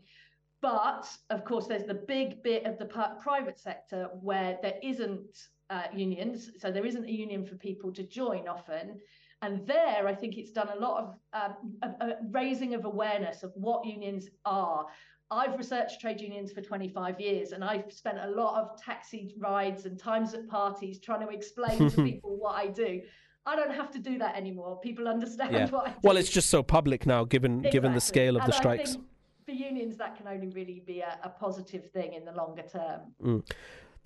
[0.62, 5.84] But of course, there's the big bit of the private sector where there isn't uh,
[5.93, 8.99] unions, so there isn't a union for people to join often.
[9.41, 13.43] And there, I think it's done a lot of um, a, a raising of awareness
[13.43, 14.86] of what unions are.
[15.32, 19.86] I've researched trade unions for 25 years and I've spent a lot of taxi rides
[19.86, 23.02] and times at parties trying to explain to people what I do.
[23.46, 24.80] I don't have to do that anymore.
[24.80, 25.70] People understand yeah.
[25.70, 25.96] what I do.
[26.04, 28.98] Well, it's just so public now, given given the scale of And the strikes.
[29.46, 33.02] for unions, that can only really be a, a positive thing in the longer term.
[33.22, 33.44] Mm.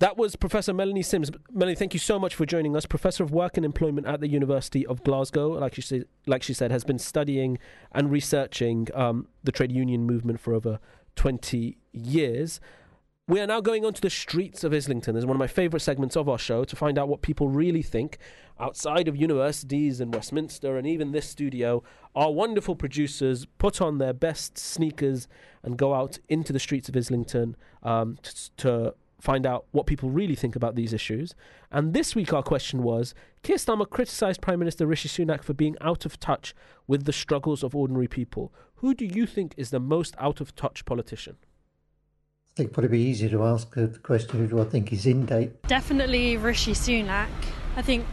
[0.00, 1.30] That was Professor Melanie Simms.
[1.52, 2.86] Melanie, thank you so much for joining us.
[2.86, 6.54] Professor of Work and Employment at the University of Glasgow, like she said, like she
[6.54, 7.58] said, has been studying
[7.90, 10.78] and researching um, the trade union movement for over
[11.18, 12.60] 20 years.
[13.26, 15.16] We are now going onto the streets of Islington.
[15.16, 17.48] This is one of my favourite segments of our show to find out what people
[17.48, 18.18] really think
[18.60, 21.82] outside of universities and Westminster and even this studio.
[22.14, 25.26] Our wonderful producers put on their best sneakers
[25.64, 30.10] and go out into the streets of Islington um, to, to find out what people
[30.10, 31.34] really think about these issues.
[31.70, 35.76] And this week, our question was Keir Starmer criticised Prime Minister Rishi Sunak for being
[35.80, 36.54] out of touch
[36.86, 38.52] with the struggles of ordinary people.
[38.76, 41.36] Who do you think is the most out of touch politician?
[41.42, 45.06] I think it'd probably be easier to ask the question who do I think is
[45.06, 45.62] in date.
[45.64, 47.28] Definitely Rishi Sunak.
[47.76, 48.04] I think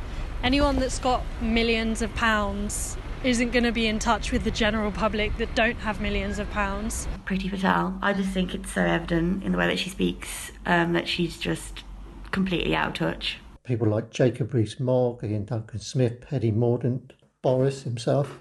[0.44, 4.92] anyone that's got millions of pounds isn't going to be in touch with the general
[4.92, 7.08] public that don't have millions of pounds.
[7.26, 7.98] Priti Patel.
[8.02, 11.38] I just think it's so evident in the way that she speaks um, that she's
[11.38, 11.84] just
[12.32, 13.40] completely out of touch.
[13.64, 17.12] People like Jacob Rees-Mogg, Iain Duncan Smith, Paddy Mordaunt,
[17.42, 18.40] Boris himself.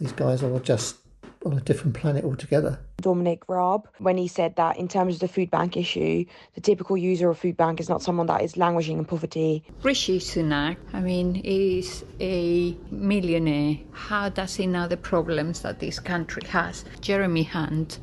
[0.00, 0.96] These guys are all just
[1.44, 2.78] on a different planet altogether.
[3.00, 6.24] Dominic Raab when he said that in terms of the food bank issue,
[6.54, 9.64] the typical user of food bank is not someone that is languishing in poverty.
[9.82, 13.78] Rishi Sunak, I mean, is a millionaire.
[13.92, 16.84] How does he know the problems that this country has?
[17.00, 17.98] Jeremy Hunt,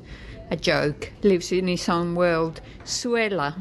[0.51, 2.61] a joke, lives in his own world.
[2.83, 3.55] Suella,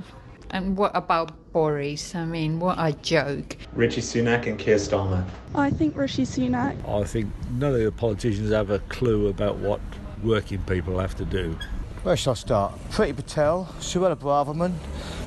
[0.50, 2.14] and what about Boris?
[2.14, 3.56] I mean, what a joke.
[3.72, 5.24] Richie Sunak and Keir Starmer.
[5.54, 6.76] I think Rishi Sunak.
[6.88, 9.80] I think none of the politicians have a clue about what
[10.22, 11.56] working people have to do.
[12.02, 12.78] Where shall I start?
[12.90, 14.74] Priti Patel, Suella Braverman,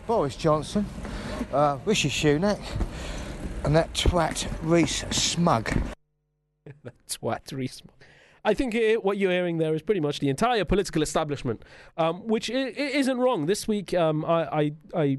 [0.08, 0.86] Boris Johnson,
[1.52, 2.60] uh, Rishi Sunak,
[3.64, 5.72] and that twat Reese Smug.
[6.84, 7.82] That's what Rees.
[8.44, 11.64] I think it, what you're hearing there is pretty much the entire political establishment,
[11.98, 13.46] um, which isn't wrong.
[13.46, 15.18] This week, um, I, I I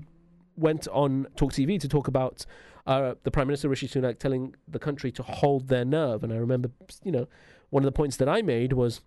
[0.56, 2.44] went on Talk TV to talk about
[2.86, 6.36] uh, the Prime Minister Rishi Sunak telling the country to hold their nerve, and I
[6.36, 6.70] remember,
[7.04, 7.28] you know,
[7.70, 9.00] one of the points that I made was,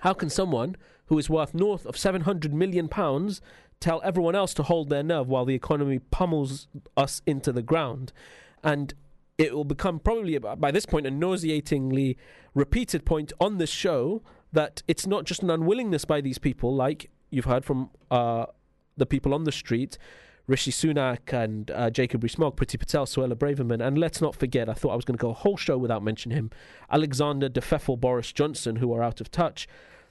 [0.00, 0.76] how can someone
[1.06, 3.40] who is worth north of 700 million pounds
[3.80, 8.12] tell everyone else to hold their nerve while the economy pummels us into the ground?
[8.62, 8.94] And
[9.38, 12.16] it will become probably by this point a nauseatingly
[12.54, 14.22] repeated point on this show
[14.52, 18.46] that it's not just an unwillingness by these people, like you've heard from uh,
[18.96, 19.98] the people on the street,
[20.46, 24.74] Rishi Sunak and uh, Jacob Rees-Mogg, Priti Patel, Suella Braverman, and let's not forget, I
[24.74, 26.50] thought I was going to go a whole show without mentioning him,
[26.90, 27.60] Alexander De
[27.96, 29.66] Boris Johnson, who are out of touch.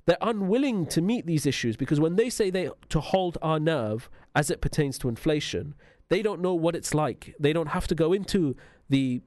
[0.05, 4.09] They're unwilling to meet these issues because when they say they to hold our nerve
[4.35, 5.75] as it pertains to inflation,
[6.09, 7.33] they don't know what it's like.
[7.39, 8.57] They don't have to go into
[8.89, 9.21] the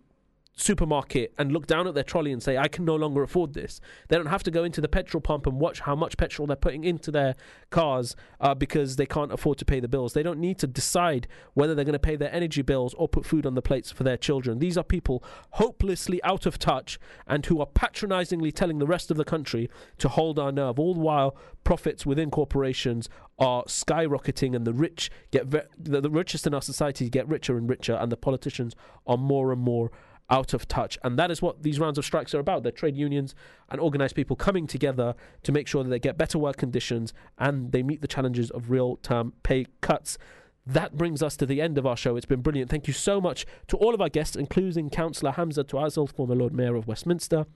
[0.56, 3.80] supermarket and look down at their trolley and say, I can no longer afford this.
[4.08, 6.56] They don't have to go into the petrol pump and watch how much petrol they're
[6.56, 7.34] putting into their
[7.70, 10.14] cars uh, because they can't afford to pay the bills.
[10.14, 13.26] They don't need to decide whether they're going to pay their energy bills or put
[13.26, 14.58] food on the plates for their children.
[14.58, 19.18] These are people hopelessly out of touch and who are patronizingly telling the rest of
[19.18, 24.66] the country to hold our nerve, all the while profits within corporations are skyrocketing and
[24.66, 28.10] the rich get ve- the, the richest in our society get richer and richer and
[28.10, 28.74] the politicians
[29.06, 29.90] are more and more
[30.30, 30.98] out of touch.
[31.02, 32.62] And that is what these rounds of strikes are about.
[32.62, 33.34] They're trade unions
[33.68, 37.72] and organized people coming together to make sure that they get better work conditions and
[37.72, 40.18] they meet the challenges of real term pay cuts.
[40.66, 42.16] That brings us to the end of our show.
[42.16, 42.70] It's been brilliant.
[42.70, 46.52] Thank you so much to all of our guests, including Councillor Hamza Taouzzale, former Lord
[46.52, 47.46] Mayor of Westminster,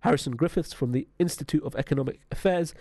[0.00, 2.74] Harrison Griffiths from the Institute of Economic Affairs,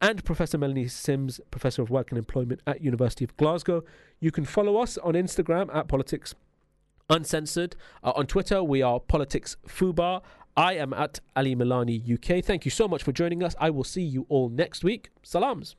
[0.00, 3.82] and Professor Melanie Simms, Professor of Work and Employment at University of Glasgow.
[4.20, 6.34] You can follow us on Instagram at Politics
[7.08, 7.76] Uncensored.
[8.02, 10.22] Uh, on Twitter, we are Politics Fubar.
[10.56, 12.44] I am at Ali Milani UK.
[12.44, 13.54] Thank you so much for joining us.
[13.60, 15.10] I will see you all next week.
[15.22, 15.76] Salams.